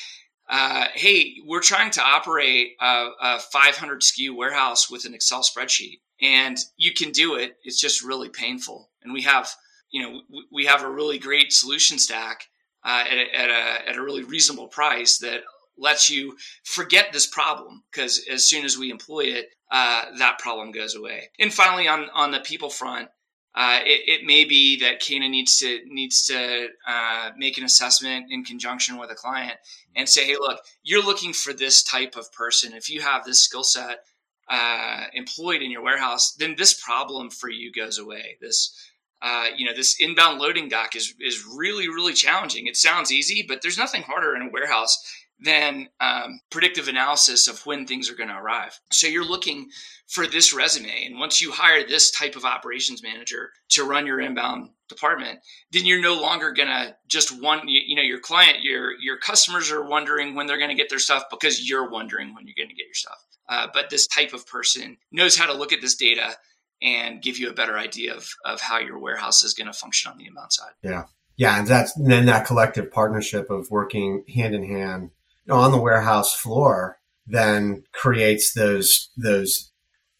Uh, 0.47 0.89
hey, 0.93 1.37
we're 1.47 1.63
trying 1.63 1.91
to 1.91 2.03
operate 2.03 2.73
a, 2.79 3.09
a 3.19 3.39
500 3.39 4.03
SKU 4.03 4.37
warehouse 4.37 4.91
with 4.91 5.07
an 5.07 5.15
Excel 5.15 5.41
spreadsheet 5.41 6.01
and 6.21 6.59
you 6.77 6.93
can 6.93 7.11
do 7.11 7.37
it. 7.37 7.57
It's 7.65 7.81
just 7.81 8.03
really 8.03 8.29
painful. 8.29 8.91
And 9.03 9.13
we 9.13 9.23
have, 9.23 9.51
you 9.91 10.03
know, 10.03 10.21
we 10.51 10.65
have 10.67 10.83
a 10.83 10.91
really 10.91 11.19
great 11.19 11.53
solution 11.53 11.99
stack 11.99 12.45
uh, 12.85 13.05
at, 13.09 13.17
a, 13.19 13.35
at, 13.35 13.51
a, 13.51 13.89
at 13.91 13.97
a 13.97 14.03
really 14.03 14.25
reasonable 14.25 14.69
price 14.69 15.19
that 15.19 15.43
lets 15.77 16.11
you 16.11 16.37
forget 16.63 17.13
this 17.13 17.27
problem 17.27 17.83
because 17.91 18.25
as 18.31 18.49
soon 18.49 18.65
as 18.65 18.79
we 18.79 18.91
employ 18.91 19.25
it, 19.25 19.51
uh, 19.71 20.05
that 20.19 20.39
problem 20.39 20.71
goes 20.71 20.95
away. 20.95 21.31
And 21.39 21.53
finally, 21.53 21.89
on 21.89 22.09
on 22.15 22.31
the 22.31 22.41
people 22.41 22.71
front, 22.71 23.09
uh, 23.55 23.81
it, 23.85 24.21
it, 24.21 24.27
may 24.27 24.45
be 24.45 24.81
that 24.81 25.01
Cana 25.01 25.29
needs 25.29 25.59
to 25.59 25.81
needs 25.87 26.27
to 26.27 26.69
uh, 26.87 27.31
make 27.37 27.57
an 27.57 27.65
assessment 27.65 28.27
in 28.31 28.45
conjunction 28.45 28.99
with 28.99 29.11
a 29.11 29.15
client 29.15 29.55
and 29.95 30.09
say, 30.09 30.27
"Hey, 30.27 30.37
look, 30.37 30.61
you're 30.83 31.05
looking 31.05 31.33
for 31.33 31.53
this 31.53 31.83
type 31.83 32.17
of 32.17 32.33
person. 32.33 32.73
If 32.73 32.91
you 32.91 33.01
have 33.01 33.25
this 33.25 33.43
skill 33.43 33.65
set, 33.65 34.05
uh, 34.49 35.05
employed 35.13 35.63
in 35.63 35.71
your 35.71 35.83
warehouse, 35.83 36.33
then 36.33 36.57
this 36.59 36.75
problem 36.75 37.31
for 37.31 37.49
you 37.49 37.73
goes 37.73 37.99
away. 37.99 38.37
This, 38.41 38.77
uh, 39.23 39.47
you 39.57 39.65
know, 39.67 39.75
this 39.75 39.97
inbound 40.01 40.41
loading 40.41 40.69
dock 40.69 40.97
is 40.97 41.15
is 41.21 41.45
really 41.57 41.89
really 41.89 42.13
challenging. 42.13 42.67
It 42.67 42.77
sounds 42.77 43.13
easy, 43.13 43.45
but 43.47 43.63
there's 43.63 43.79
nothing 43.79 44.03
harder 44.03 44.35
in 44.35 44.43
a 44.43 44.51
warehouse 44.51 44.99
than 45.41 45.89
um, 46.01 46.41
predictive 46.51 46.89
analysis 46.89 47.49
of 47.49 47.65
when 47.67 47.87
things 47.87 48.11
are 48.11 48.15
going 48.15 48.29
to 48.29 48.37
arrive. 48.37 48.79
So 48.93 49.07
you're 49.07 49.27
looking 49.27 49.69
for 50.07 50.27
this 50.27 50.55
resume. 50.55 51.07
And 51.07 51.19
once 51.19 51.43
you 51.43 51.53
hire 51.53 51.87
this 51.87 52.11
type 52.11 52.37
of 52.37 52.45
operations 52.45 53.03
manager 53.03 53.51
to 53.71 53.85
run 53.85 54.07
your 54.07 54.21
inbound 54.21 54.71
department, 54.89 55.41
then 55.73 55.87
you're 55.87 56.01
no 56.01 56.21
longer 56.21 56.53
going 56.53 56.69
to 56.69 56.97
just 57.09 57.41
want, 57.43 57.69
you 57.69 57.97
know, 57.97 58.03
your 58.03 58.21
client, 58.21 58.63
your, 58.63 58.93
your 59.01 59.19
customers 59.19 59.71
are 59.71 59.85
wondering 59.85 60.35
when 60.35 60.47
they're 60.47 60.59
going 60.59 60.71
to 60.71 60.77
get 60.77 60.89
their 60.89 60.99
stuff 60.99 61.25
because 61.31 61.69
you're 61.69 61.91
wondering 61.91 62.35
when 62.35 62.47
you're 62.47 62.55
going 62.57 62.69
to 62.69 62.77
get 62.77 62.87
your 62.87 62.95
stuff. 62.95 63.19
Uh, 63.49 63.67
but 63.75 63.91
this 63.91 64.07
type 64.07 64.33
of 64.33 64.47
person 64.47 64.97
knows 65.11 65.37
how 65.37 65.47
to 65.47 65.53
look 65.53 65.73
at 65.73 65.81
this 65.81 65.97
data 65.97 66.37
and 66.81 67.23
give 67.23 67.39
you 67.39 67.51
a 67.51 67.55
better 67.55 67.79
idea 67.79 68.15
of, 68.15 68.29
of 68.45 68.61
how 68.61 68.79
your 68.79 68.99
warehouse 68.99 69.43
is 69.43 69.55
going 69.55 69.67
to 69.67 69.73
function 69.73 70.11
on 70.11 70.19
the 70.19 70.27
inbound 70.27 70.53
side. 70.53 70.73
Yeah. 70.83 71.05
Yeah. 71.37 71.59
And 71.59 71.67
that's 71.67 71.97
and 71.97 72.11
then 72.11 72.27
that 72.27 72.47
collective 72.47 72.91
partnership 72.91 73.51
of 73.51 73.71
working 73.71 74.25
hand 74.33 74.55
in 74.55 74.65
hand 74.65 75.11
on 75.51 75.73
the 75.73 75.81
warehouse 75.81 76.35
floor 76.35 76.99
then 77.27 77.85
creates 77.93 78.53
those, 78.53 79.11
those, 79.17 79.71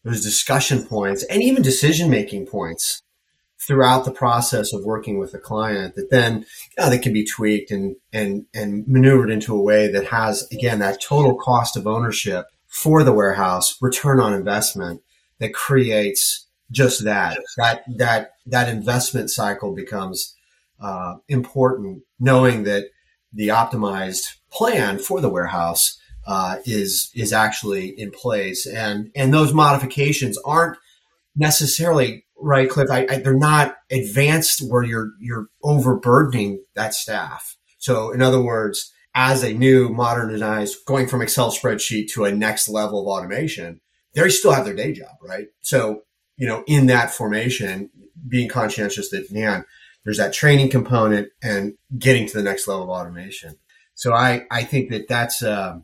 those 0.03 0.23
discussion 0.23 0.83
points 0.83 1.23
and 1.23 1.41
even 1.41 1.61
decision 1.61 2.09
making 2.09 2.45
points 2.45 3.03
throughout 3.59 4.05
the 4.05 4.11
process 4.11 4.73
of 4.73 4.83
working 4.83 5.17
with 5.17 5.33
a 5.33 5.39
client 5.39 5.95
that 5.95 6.09
then 6.11 6.39
you 6.39 6.83
know, 6.83 6.89
that 6.89 7.01
can 7.01 7.13
be 7.13 7.25
tweaked 7.25 7.71
and, 7.71 7.95
and, 8.13 8.45
and 8.53 8.87
maneuvered 8.87 9.31
into 9.31 9.55
a 9.55 9.61
way 9.61 9.87
that 9.87 10.05
has, 10.05 10.47
again, 10.51 10.79
that 10.79 11.01
total 11.01 11.35
cost 11.35 11.75
of 11.75 11.87
ownership 11.87 12.45
for 12.67 13.03
the 13.03 13.13
warehouse, 13.13 13.77
return 13.81 14.19
on 14.19 14.33
investment 14.33 15.01
that 15.39 15.53
creates 15.53 16.47
just 16.71 17.03
that, 17.05 17.39
that, 17.57 17.83
that, 17.87 18.31
that 18.45 18.69
investment 18.69 19.29
cycle 19.29 19.73
becomes 19.73 20.35
uh, 20.79 21.15
important, 21.27 22.03
knowing 22.19 22.63
that 22.63 22.85
the 23.31 23.47
optimized 23.47 24.35
plan 24.55 24.97
for 24.97 25.21
the 25.21 25.29
warehouse 25.29 25.99
uh, 26.25 26.57
is 26.65 27.11
is 27.13 27.33
actually 27.33 27.89
in 27.89 28.11
place, 28.11 28.65
and 28.65 29.11
and 29.15 29.33
those 29.33 29.53
modifications 29.53 30.37
aren't 30.45 30.77
necessarily 31.35 32.25
right, 32.37 32.69
Cliff. 32.69 32.89
I, 32.89 33.05
I, 33.09 33.17
they're 33.19 33.35
not 33.35 33.75
advanced 33.91 34.61
where 34.67 34.83
you're 34.83 35.11
you're 35.19 35.47
overburdening 35.63 36.63
that 36.75 36.93
staff. 36.93 37.57
So, 37.77 38.11
in 38.11 38.21
other 38.21 38.41
words, 38.41 38.91
as 39.13 39.43
a 39.43 39.53
new 39.53 39.89
modernized 39.89 40.85
going 40.85 41.07
from 41.07 41.21
Excel 41.21 41.51
spreadsheet 41.51 42.11
to 42.13 42.25
a 42.25 42.31
next 42.31 42.67
level 42.67 43.01
of 43.01 43.07
automation, 43.07 43.81
they 44.13 44.27
still 44.29 44.51
have 44.51 44.65
their 44.65 44.75
day 44.75 44.93
job, 44.93 45.15
right? 45.21 45.47
So, 45.61 46.01
you 46.37 46.47
know, 46.47 46.63
in 46.65 46.87
that 46.87 47.11
formation, 47.11 47.89
being 48.27 48.49
conscientious 48.49 49.09
that 49.11 49.31
man, 49.31 49.65
there's 50.03 50.17
that 50.17 50.33
training 50.33 50.69
component 50.69 51.29
and 51.43 51.73
getting 51.97 52.27
to 52.27 52.37
the 52.37 52.43
next 52.43 52.67
level 52.67 52.83
of 52.83 52.89
automation. 52.89 53.57
So 53.95 54.13
I, 54.13 54.45
I 54.51 54.63
think 54.63 54.91
that 54.91 55.07
that's, 55.07 55.41
um, 55.41 55.83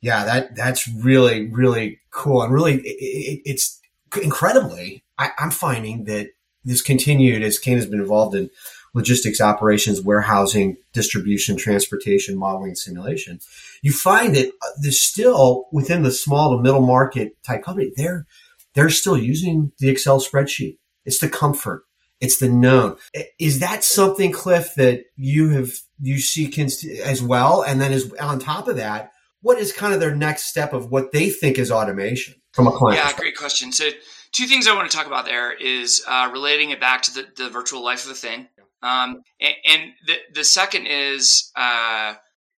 yeah, 0.00 0.24
that, 0.24 0.56
that's 0.56 0.88
really, 0.88 1.48
really 1.48 2.00
cool. 2.10 2.42
And 2.42 2.52
really, 2.52 2.76
it, 2.78 2.82
it, 2.84 3.42
it's 3.44 3.80
incredibly, 4.22 5.04
I, 5.18 5.30
am 5.38 5.50
finding 5.50 6.04
that 6.04 6.30
this 6.64 6.82
continued 6.82 7.42
as 7.42 7.58
Cana 7.58 7.76
has 7.76 7.86
been 7.86 8.00
involved 8.00 8.34
in 8.34 8.50
logistics 8.94 9.40
operations, 9.40 10.00
warehousing, 10.00 10.78
distribution, 10.92 11.56
transportation, 11.56 12.38
modeling, 12.38 12.74
simulation. 12.74 13.40
You 13.82 13.92
find 13.92 14.34
that 14.34 14.48
uh, 14.48 14.68
there's 14.80 15.00
still 15.00 15.66
within 15.70 16.02
the 16.02 16.10
small 16.10 16.56
to 16.56 16.62
middle 16.62 16.80
market 16.80 17.36
type 17.44 17.62
company, 17.62 17.92
they're, 17.94 18.26
they're 18.74 18.90
still 18.90 19.16
using 19.16 19.72
the 19.78 19.90
Excel 19.90 20.20
spreadsheet. 20.20 20.78
It's 21.04 21.18
the 21.18 21.28
comfort. 21.28 21.84
It's 22.20 22.38
the 22.38 22.48
known. 22.48 22.96
Is 23.38 23.60
that 23.60 23.84
something, 23.84 24.32
Cliff, 24.32 24.74
that 24.76 25.04
you 25.16 25.50
have 25.50 25.72
you 26.00 26.18
see 26.18 26.50
as 27.02 27.22
well? 27.22 27.62
And 27.62 27.80
then 27.80 27.92
is 27.92 28.12
on 28.14 28.38
top 28.38 28.68
of 28.68 28.76
that, 28.76 29.12
what 29.42 29.58
is 29.58 29.72
kind 29.72 29.94
of 29.94 30.00
their 30.00 30.14
next 30.14 30.44
step 30.44 30.72
of 30.72 30.90
what 30.90 31.12
they 31.12 31.30
think 31.30 31.58
is 31.58 31.70
automation 31.70 32.34
from 32.52 32.66
a 32.66 32.72
client? 32.72 33.02
Yeah, 33.04 33.16
great 33.16 33.36
question. 33.36 33.72
So, 33.72 33.90
two 34.32 34.46
things 34.46 34.66
I 34.66 34.74
want 34.74 34.90
to 34.90 34.96
talk 34.96 35.06
about 35.06 35.24
there 35.24 35.52
is 35.52 36.02
uh, 36.06 36.30
relating 36.32 36.70
it 36.70 36.80
back 36.80 37.02
to 37.02 37.14
the, 37.14 37.26
the, 37.36 37.50
virtual 37.50 37.84
life 37.84 38.04
of 38.04 38.10
a 38.10 38.14
thing, 38.14 38.48
um, 38.82 39.22
and, 39.40 39.54
and, 39.64 39.82
the 40.06 40.16
the 40.34 40.44
second 40.44 40.86
is 40.86 41.50
uh, 41.54 42.14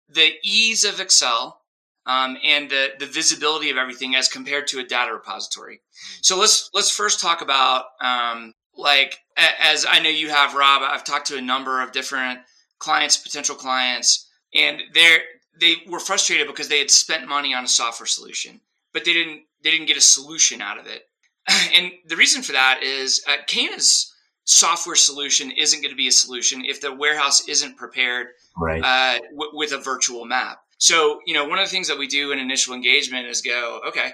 the 0.09 0.31
ease 0.43 0.83
of 0.83 0.99
Excel. 0.99 1.61
Um, 2.05 2.37
and 2.41 2.69
the, 2.69 2.91
the 2.99 3.05
visibility 3.05 3.69
of 3.69 3.75
everything 3.75 4.15
as 4.15 4.29
compared 4.29 4.67
to 4.67 4.79
a 4.79 4.83
data 4.85 5.11
repository. 5.11 5.81
So 6.21 6.39
let's 6.39 6.69
let's 6.73 6.89
first 6.89 7.19
talk 7.19 7.41
about 7.41 7.83
um, 7.99 8.53
like 8.77 9.19
as 9.35 9.85
I 9.85 9.99
know 9.99 10.09
you 10.09 10.29
have, 10.29 10.53
Rob. 10.53 10.83
I've 10.83 11.03
talked 11.03 11.27
to 11.27 11.37
a 11.37 11.41
number 11.41 11.81
of 11.81 11.91
different 11.91 12.39
clients, 12.79 13.17
potential 13.17 13.55
clients, 13.55 14.29
and 14.53 14.81
they're 14.93 15.19
they 15.59 15.77
were 15.87 15.99
frustrated 15.99 16.47
because 16.47 16.67
they 16.67 16.79
had 16.79 16.91
spent 16.91 17.27
money 17.27 17.53
on 17.53 17.63
a 17.63 17.67
software 17.67 18.07
solution, 18.07 18.61
but 18.93 19.05
they 19.05 19.13
didn't 19.13 19.43
they 19.63 19.71
didn't 19.71 19.87
get 19.87 19.97
a 19.97 20.01
solution 20.01 20.61
out 20.61 20.79
of 20.79 20.87
it. 20.87 21.03
And 21.75 21.91
the 22.05 22.15
reason 22.15 22.41
for 22.41 22.51
that 22.53 22.83
is 22.83 23.23
uh, 23.27 23.37
Cana's 23.47 24.13
software 24.43 24.95
solution 24.95 25.51
isn't 25.51 25.81
going 25.81 25.91
to 25.91 25.97
be 25.97 26.07
a 26.07 26.11
solution 26.11 26.63
if 26.65 26.81
the 26.81 26.93
warehouse 26.93 27.47
isn't 27.47 27.77
prepared 27.77 28.27
right. 28.57 28.83
uh, 28.83 29.19
w- 29.19 29.51
with 29.53 29.73
a 29.73 29.77
virtual 29.77 30.25
map. 30.25 30.59
So, 30.77 31.19
you 31.25 31.33
know, 31.33 31.45
one 31.45 31.59
of 31.59 31.65
the 31.65 31.71
things 31.71 31.87
that 31.87 31.97
we 31.97 32.07
do 32.07 32.31
in 32.31 32.39
initial 32.39 32.73
engagement 32.73 33.27
is 33.27 33.41
go, 33.41 33.81
okay, 33.87 34.07
h- 34.07 34.13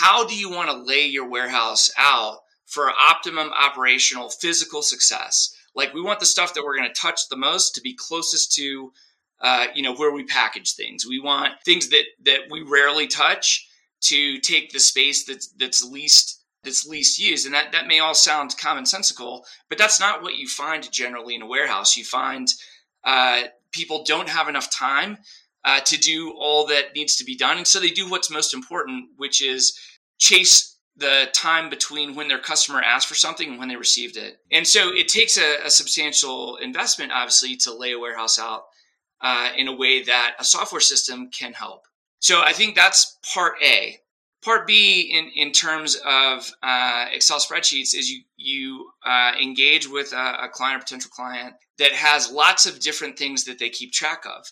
how 0.00 0.26
do 0.26 0.34
you 0.34 0.50
want 0.50 0.70
to 0.70 0.76
lay 0.76 1.06
your 1.06 1.28
warehouse 1.28 1.90
out 1.98 2.38
for 2.72 2.90
optimum 2.90 3.50
operational 3.52 4.30
physical 4.30 4.80
success. 4.82 5.54
Like 5.74 5.94
we 5.94 6.02
want 6.02 6.20
the 6.20 6.26
stuff 6.26 6.54
that 6.54 6.64
we're 6.64 6.76
going 6.76 6.92
to 6.92 7.00
touch 7.00 7.28
the 7.28 7.36
most 7.36 7.74
to 7.74 7.80
be 7.80 7.94
closest 7.94 8.52
to, 8.54 8.92
uh, 9.40 9.66
you 9.74 9.82
know, 9.82 9.94
where 9.94 10.12
we 10.12 10.24
package 10.24 10.74
things. 10.74 11.06
We 11.06 11.20
want 11.20 11.54
things 11.64 11.88
that 11.90 12.04
that 12.24 12.40
we 12.50 12.62
rarely 12.62 13.06
touch 13.06 13.68
to 14.02 14.38
take 14.38 14.72
the 14.72 14.80
space 14.80 15.24
that's 15.24 15.48
that's 15.58 15.84
least 15.84 16.40
that's 16.64 16.86
least 16.86 17.18
used. 17.18 17.46
And 17.46 17.54
that 17.54 17.72
that 17.72 17.86
may 17.86 18.00
all 18.00 18.14
sound 18.14 18.50
commonsensical, 18.50 19.42
but 19.68 19.78
that's 19.78 20.00
not 20.00 20.22
what 20.22 20.36
you 20.36 20.48
find 20.48 20.90
generally 20.92 21.34
in 21.34 21.42
a 21.42 21.46
warehouse. 21.46 21.96
You 21.96 22.04
find 22.04 22.48
uh, 23.04 23.44
people 23.72 24.04
don't 24.04 24.28
have 24.28 24.48
enough 24.48 24.70
time 24.70 25.18
uh, 25.64 25.80
to 25.80 25.96
do 25.96 26.34
all 26.38 26.66
that 26.66 26.94
needs 26.94 27.16
to 27.16 27.24
be 27.24 27.36
done, 27.36 27.56
and 27.56 27.66
so 27.66 27.80
they 27.80 27.90
do 27.90 28.10
what's 28.10 28.30
most 28.30 28.54
important, 28.54 29.10
which 29.16 29.42
is 29.42 29.78
chase 30.18 30.71
the 30.96 31.28
time 31.32 31.70
between 31.70 32.14
when 32.14 32.28
their 32.28 32.38
customer 32.38 32.82
asked 32.82 33.08
for 33.08 33.14
something 33.14 33.48
and 33.48 33.58
when 33.58 33.68
they 33.68 33.76
received 33.76 34.16
it. 34.16 34.38
And 34.50 34.66
so 34.66 34.90
it 34.92 35.08
takes 35.08 35.38
a, 35.38 35.64
a 35.64 35.70
substantial 35.70 36.56
investment, 36.56 37.12
obviously, 37.12 37.56
to 37.56 37.74
lay 37.74 37.92
a 37.92 37.98
warehouse 37.98 38.38
out 38.38 38.64
uh, 39.20 39.50
in 39.56 39.68
a 39.68 39.74
way 39.74 40.02
that 40.02 40.34
a 40.38 40.44
software 40.44 40.80
system 40.80 41.30
can 41.30 41.52
help. 41.52 41.84
So 42.18 42.42
I 42.42 42.52
think 42.52 42.74
that's 42.74 43.18
part 43.34 43.54
A. 43.62 43.98
Part 44.44 44.66
B, 44.66 45.02
in, 45.02 45.30
in 45.36 45.52
terms 45.52 45.96
of 46.04 46.50
uh, 46.62 47.06
Excel 47.12 47.38
spreadsheets, 47.38 47.94
is 47.94 48.10
you 48.10 48.22
you 48.36 48.90
uh, 49.06 49.32
engage 49.40 49.88
with 49.88 50.12
a, 50.12 50.44
a 50.44 50.48
client 50.48 50.80
or 50.80 50.82
potential 50.82 51.10
client 51.14 51.54
that 51.78 51.92
has 51.92 52.30
lots 52.30 52.66
of 52.66 52.80
different 52.80 53.16
things 53.16 53.44
that 53.44 53.60
they 53.60 53.70
keep 53.70 53.92
track 53.92 54.24
of 54.26 54.50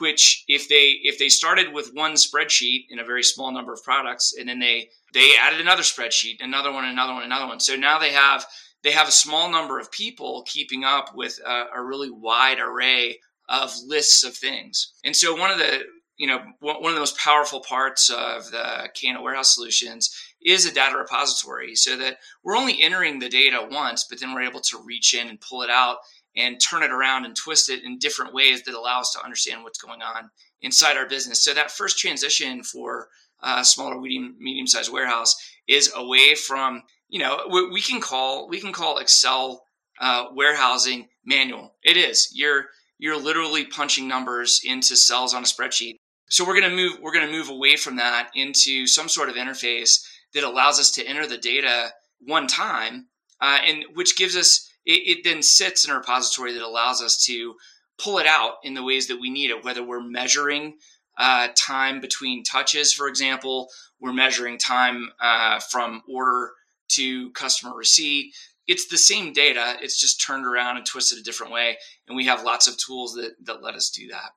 which 0.00 0.44
if 0.48 0.68
they 0.68 0.98
if 1.02 1.18
they 1.18 1.28
started 1.28 1.72
with 1.72 1.94
one 1.94 2.12
spreadsheet 2.14 2.86
in 2.90 2.98
a 2.98 3.04
very 3.04 3.22
small 3.22 3.52
number 3.52 3.72
of 3.72 3.82
products 3.82 4.34
and 4.38 4.48
then 4.48 4.58
they 4.58 4.88
they 5.12 5.32
added 5.40 5.60
another 5.60 5.82
spreadsheet 5.82 6.40
another 6.40 6.72
one 6.72 6.84
another 6.84 7.12
one 7.12 7.24
another 7.24 7.46
one. 7.46 7.60
So 7.60 7.76
now 7.76 7.98
they 7.98 8.12
have 8.12 8.46
they 8.82 8.92
have 8.92 9.08
a 9.08 9.12
small 9.12 9.50
number 9.50 9.78
of 9.78 9.92
people 9.92 10.44
keeping 10.46 10.84
up 10.84 11.14
with 11.14 11.38
a, 11.46 11.66
a 11.76 11.82
really 11.82 12.10
wide 12.10 12.58
array 12.58 13.18
of 13.48 13.74
lists 13.84 14.24
of 14.24 14.34
things. 14.34 14.94
And 15.04 15.14
so 15.14 15.34
one 15.34 15.50
of 15.50 15.58
the 15.58 15.82
you 16.20 16.26
know 16.26 16.40
one 16.60 16.84
of 16.84 16.94
the 16.94 17.00
most 17.00 17.18
powerful 17.18 17.60
parts 17.60 18.10
of 18.10 18.50
the 18.50 18.90
Cana 18.94 19.22
warehouse 19.22 19.54
solutions 19.54 20.14
is 20.42 20.66
a 20.66 20.72
data 20.72 20.96
repository 20.96 21.74
so 21.74 21.96
that 21.96 22.18
we're 22.44 22.56
only 22.56 22.80
entering 22.82 23.18
the 23.18 23.28
data 23.28 23.66
once 23.70 24.04
but 24.04 24.20
then 24.20 24.34
we're 24.34 24.42
able 24.42 24.60
to 24.60 24.82
reach 24.84 25.14
in 25.14 25.28
and 25.28 25.40
pull 25.40 25.62
it 25.62 25.70
out 25.70 25.96
and 26.36 26.60
turn 26.60 26.82
it 26.82 26.90
around 26.90 27.24
and 27.24 27.36
twist 27.36 27.68
it 27.68 27.82
in 27.84 27.98
different 27.98 28.32
ways 28.32 28.62
that 28.62 28.74
allow 28.74 29.00
us 29.00 29.12
to 29.12 29.22
understand 29.22 29.62
what's 29.62 29.80
going 29.80 30.02
on 30.02 30.30
inside 30.62 30.96
our 30.96 31.08
business. 31.08 31.42
So 31.42 31.54
that 31.54 31.70
first 31.70 31.98
transition 31.98 32.62
for 32.62 33.08
a 33.42 33.64
smaller, 33.64 34.00
medium, 34.00 34.36
medium-sized 34.38 34.92
warehouse 34.92 35.36
is 35.66 35.92
away 35.94 36.34
from 36.34 36.82
you 37.08 37.18
know 37.18 37.40
we, 37.50 37.80
can 37.80 38.00
call 38.00 38.48
we 38.48 38.60
can 38.60 38.72
call 38.72 38.98
Excel 38.98 39.64
uh, 40.00 40.26
warehousing 40.34 41.08
manual. 41.24 41.74
It 41.82 41.96
is 41.96 42.30
you're 42.32 42.66
you're 42.98 43.20
literally 43.20 43.64
punching 43.64 44.06
numbers 44.06 44.60
into 44.64 44.96
cells 44.96 45.34
on 45.34 45.42
a 45.42 45.46
spreadsheet. 45.46 45.96
So 46.28 46.46
we're 46.46 46.60
to 46.60 46.76
move 46.76 46.98
we're 47.00 47.12
to 47.26 47.32
move 47.32 47.48
away 47.48 47.76
from 47.76 47.96
that 47.96 48.30
into 48.34 48.86
some 48.86 49.08
sort 49.08 49.28
of 49.28 49.34
interface 49.34 50.04
that 50.34 50.44
allows 50.44 50.78
us 50.78 50.90
to 50.92 51.04
enter 51.04 51.26
the 51.26 51.38
data 51.38 51.90
one 52.20 52.46
time, 52.46 53.08
uh, 53.40 53.58
and 53.64 53.84
which 53.94 54.16
gives 54.16 54.36
us 54.36 54.69
it, 54.90 55.18
it 55.18 55.24
then 55.24 55.42
sits 55.42 55.84
in 55.84 55.90
a 55.90 55.96
repository 55.96 56.52
that 56.54 56.62
allows 56.62 57.02
us 57.02 57.24
to 57.26 57.54
pull 57.98 58.18
it 58.18 58.26
out 58.26 58.54
in 58.64 58.74
the 58.74 58.82
ways 58.82 59.08
that 59.08 59.20
we 59.20 59.30
need 59.30 59.50
it, 59.50 59.64
whether 59.64 59.82
we're 59.82 60.02
measuring 60.02 60.76
uh, 61.18 61.48
time 61.54 62.00
between 62.00 62.42
touches, 62.42 62.92
for 62.92 63.06
example, 63.06 63.68
we're 64.00 64.12
measuring 64.12 64.58
time 64.58 65.10
uh, 65.20 65.60
from 65.60 66.02
order 66.08 66.52
to 66.88 67.30
customer 67.32 67.76
receipt. 67.76 68.32
It's 68.66 68.88
the 68.88 68.98
same 68.98 69.32
data, 69.32 69.76
it's 69.80 70.00
just 70.00 70.24
turned 70.24 70.46
around 70.46 70.76
and 70.76 70.86
twisted 70.86 71.18
a 71.18 71.22
different 71.22 71.52
way. 71.52 71.76
And 72.08 72.16
we 72.16 72.26
have 72.26 72.44
lots 72.44 72.68
of 72.68 72.78
tools 72.78 73.14
that, 73.14 73.32
that 73.44 73.62
let 73.62 73.74
us 73.74 73.90
do 73.90 74.08
that. 74.08 74.30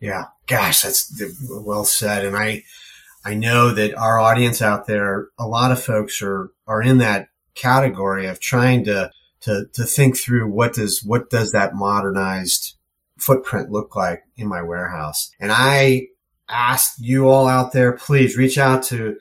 Yeah, 0.00 0.26
gosh, 0.46 0.82
that's 0.82 1.12
well 1.50 1.84
said. 1.84 2.24
And 2.24 2.36
I, 2.36 2.64
I 3.24 3.34
know 3.34 3.72
that 3.74 3.94
our 3.94 4.18
audience 4.18 4.62
out 4.62 4.86
there, 4.86 5.28
a 5.38 5.46
lot 5.46 5.72
of 5.72 5.82
folks 5.82 6.22
are 6.22 6.52
are 6.66 6.80
in 6.80 6.98
that 6.98 7.28
category 7.54 8.26
of 8.26 8.40
trying 8.40 8.84
to 8.84 9.10
to 9.42 9.66
to 9.72 9.84
think 9.84 10.16
through 10.16 10.50
what 10.50 10.74
does 10.74 11.02
what 11.04 11.30
does 11.30 11.52
that 11.52 11.74
modernized 11.74 12.76
footprint 13.20 13.70
look 13.70 13.94
like 13.94 14.24
in 14.36 14.48
my 14.48 14.62
warehouse. 14.62 15.30
And 15.38 15.52
I 15.52 16.08
ask 16.48 16.94
you 16.98 17.28
all 17.28 17.46
out 17.46 17.72
there, 17.72 17.92
please 17.92 18.36
reach 18.36 18.58
out 18.58 18.82
to 18.84 19.16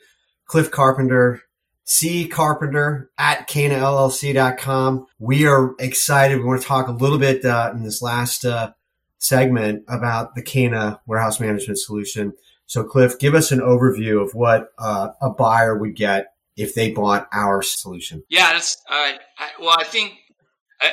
Cliff 0.46 0.72
Carpenter, 0.72 1.42
C 1.84 2.28
Carpenter 2.28 3.10
at 3.18 3.48
canallc.com. 3.48 5.06
We 5.20 5.46
are 5.46 5.76
excited. 5.80 6.38
We 6.38 6.46
want 6.46 6.62
to 6.62 6.68
talk 6.68 6.88
a 6.88 6.94
little 6.94 7.20
bit 7.20 7.46
uh, 7.46 7.72
in 7.74 7.84
this 7.84 8.02
last 8.02 8.46
uh, 8.46 8.72
segment 9.20 9.84
about 9.88 10.36
the 10.36 10.42
Cana 10.42 11.02
warehouse 11.06 11.40
management 11.40 11.80
solution. 11.80 12.34
So, 12.66 12.84
Cliff, 12.84 13.20
give 13.20 13.36
us 13.36 13.52
an 13.52 13.60
overview 13.60 14.24
of 14.24 14.34
what 14.34 14.70
uh, 14.78 15.10
a 15.22 15.30
buyer 15.30 15.78
would 15.78 15.96
get 15.96 16.34
if 16.60 16.76
they 16.76 16.92
bought 16.92 17.30
our 17.32 17.62
solution. 17.62 18.24
Yeah, 18.30 18.52
that's 18.52 18.78
uh, 18.90 19.14
I, 19.38 19.50
well. 19.60 19.76
I 19.80 19.86
think 19.86 20.14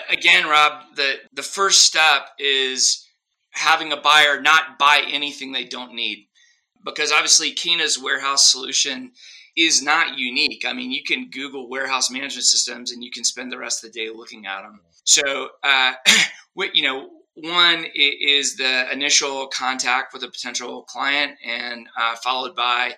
again, 0.08 0.46
Rob, 0.46 0.94
the 0.94 1.16
the 1.32 1.42
first 1.42 1.82
step 1.82 2.28
is 2.38 3.04
having 3.50 3.92
a 3.92 3.96
buyer 3.96 4.40
not 4.40 4.78
buy 4.78 5.02
anything 5.10 5.50
they 5.52 5.64
don't 5.64 5.94
need, 5.94 6.28
because 6.84 7.10
obviously 7.10 7.50
Cana's 7.50 7.98
warehouse 7.98 8.50
solution 8.50 9.12
is 9.56 9.82
not 9.82 10.18
unique. 10.18 10.64
I 10.64 10.72
mean, 10.72 10.92
you 10.92 11.02
can 11.02 11.30
Google 11.30 11.68
warehouse 11.68 12.10
management 12.10 12.44
systems 12.44 12.92
and 12.92 13.02
you 13.02 13.10
can 13.10 13.24
spend 13.24 13.50
the 13.50 13.58
rest 13.58 13.82
of 13.82 13.92
the 13.92 13.98
day 13.98 14.10
looking 14.14 14.44
at 14.46 14.62
them. 14.62 14.80
So, 15.04 15.48
uh, 15.64 15.94
you 16.74 16.82
know, 16.82 17.08
one 17.34 17.86
is 17.94 18.56
the 18.56 18.92
initial 18.92 19.48
contact 19.48 20.12
with 20.12 20.22
a 20.22 20.28
potential 20.28 20.82
client, 20.82 21.32
and 21.44 21.86
uh, 21.98 22.14
followed 22.16 22.54
by 22.54 22.94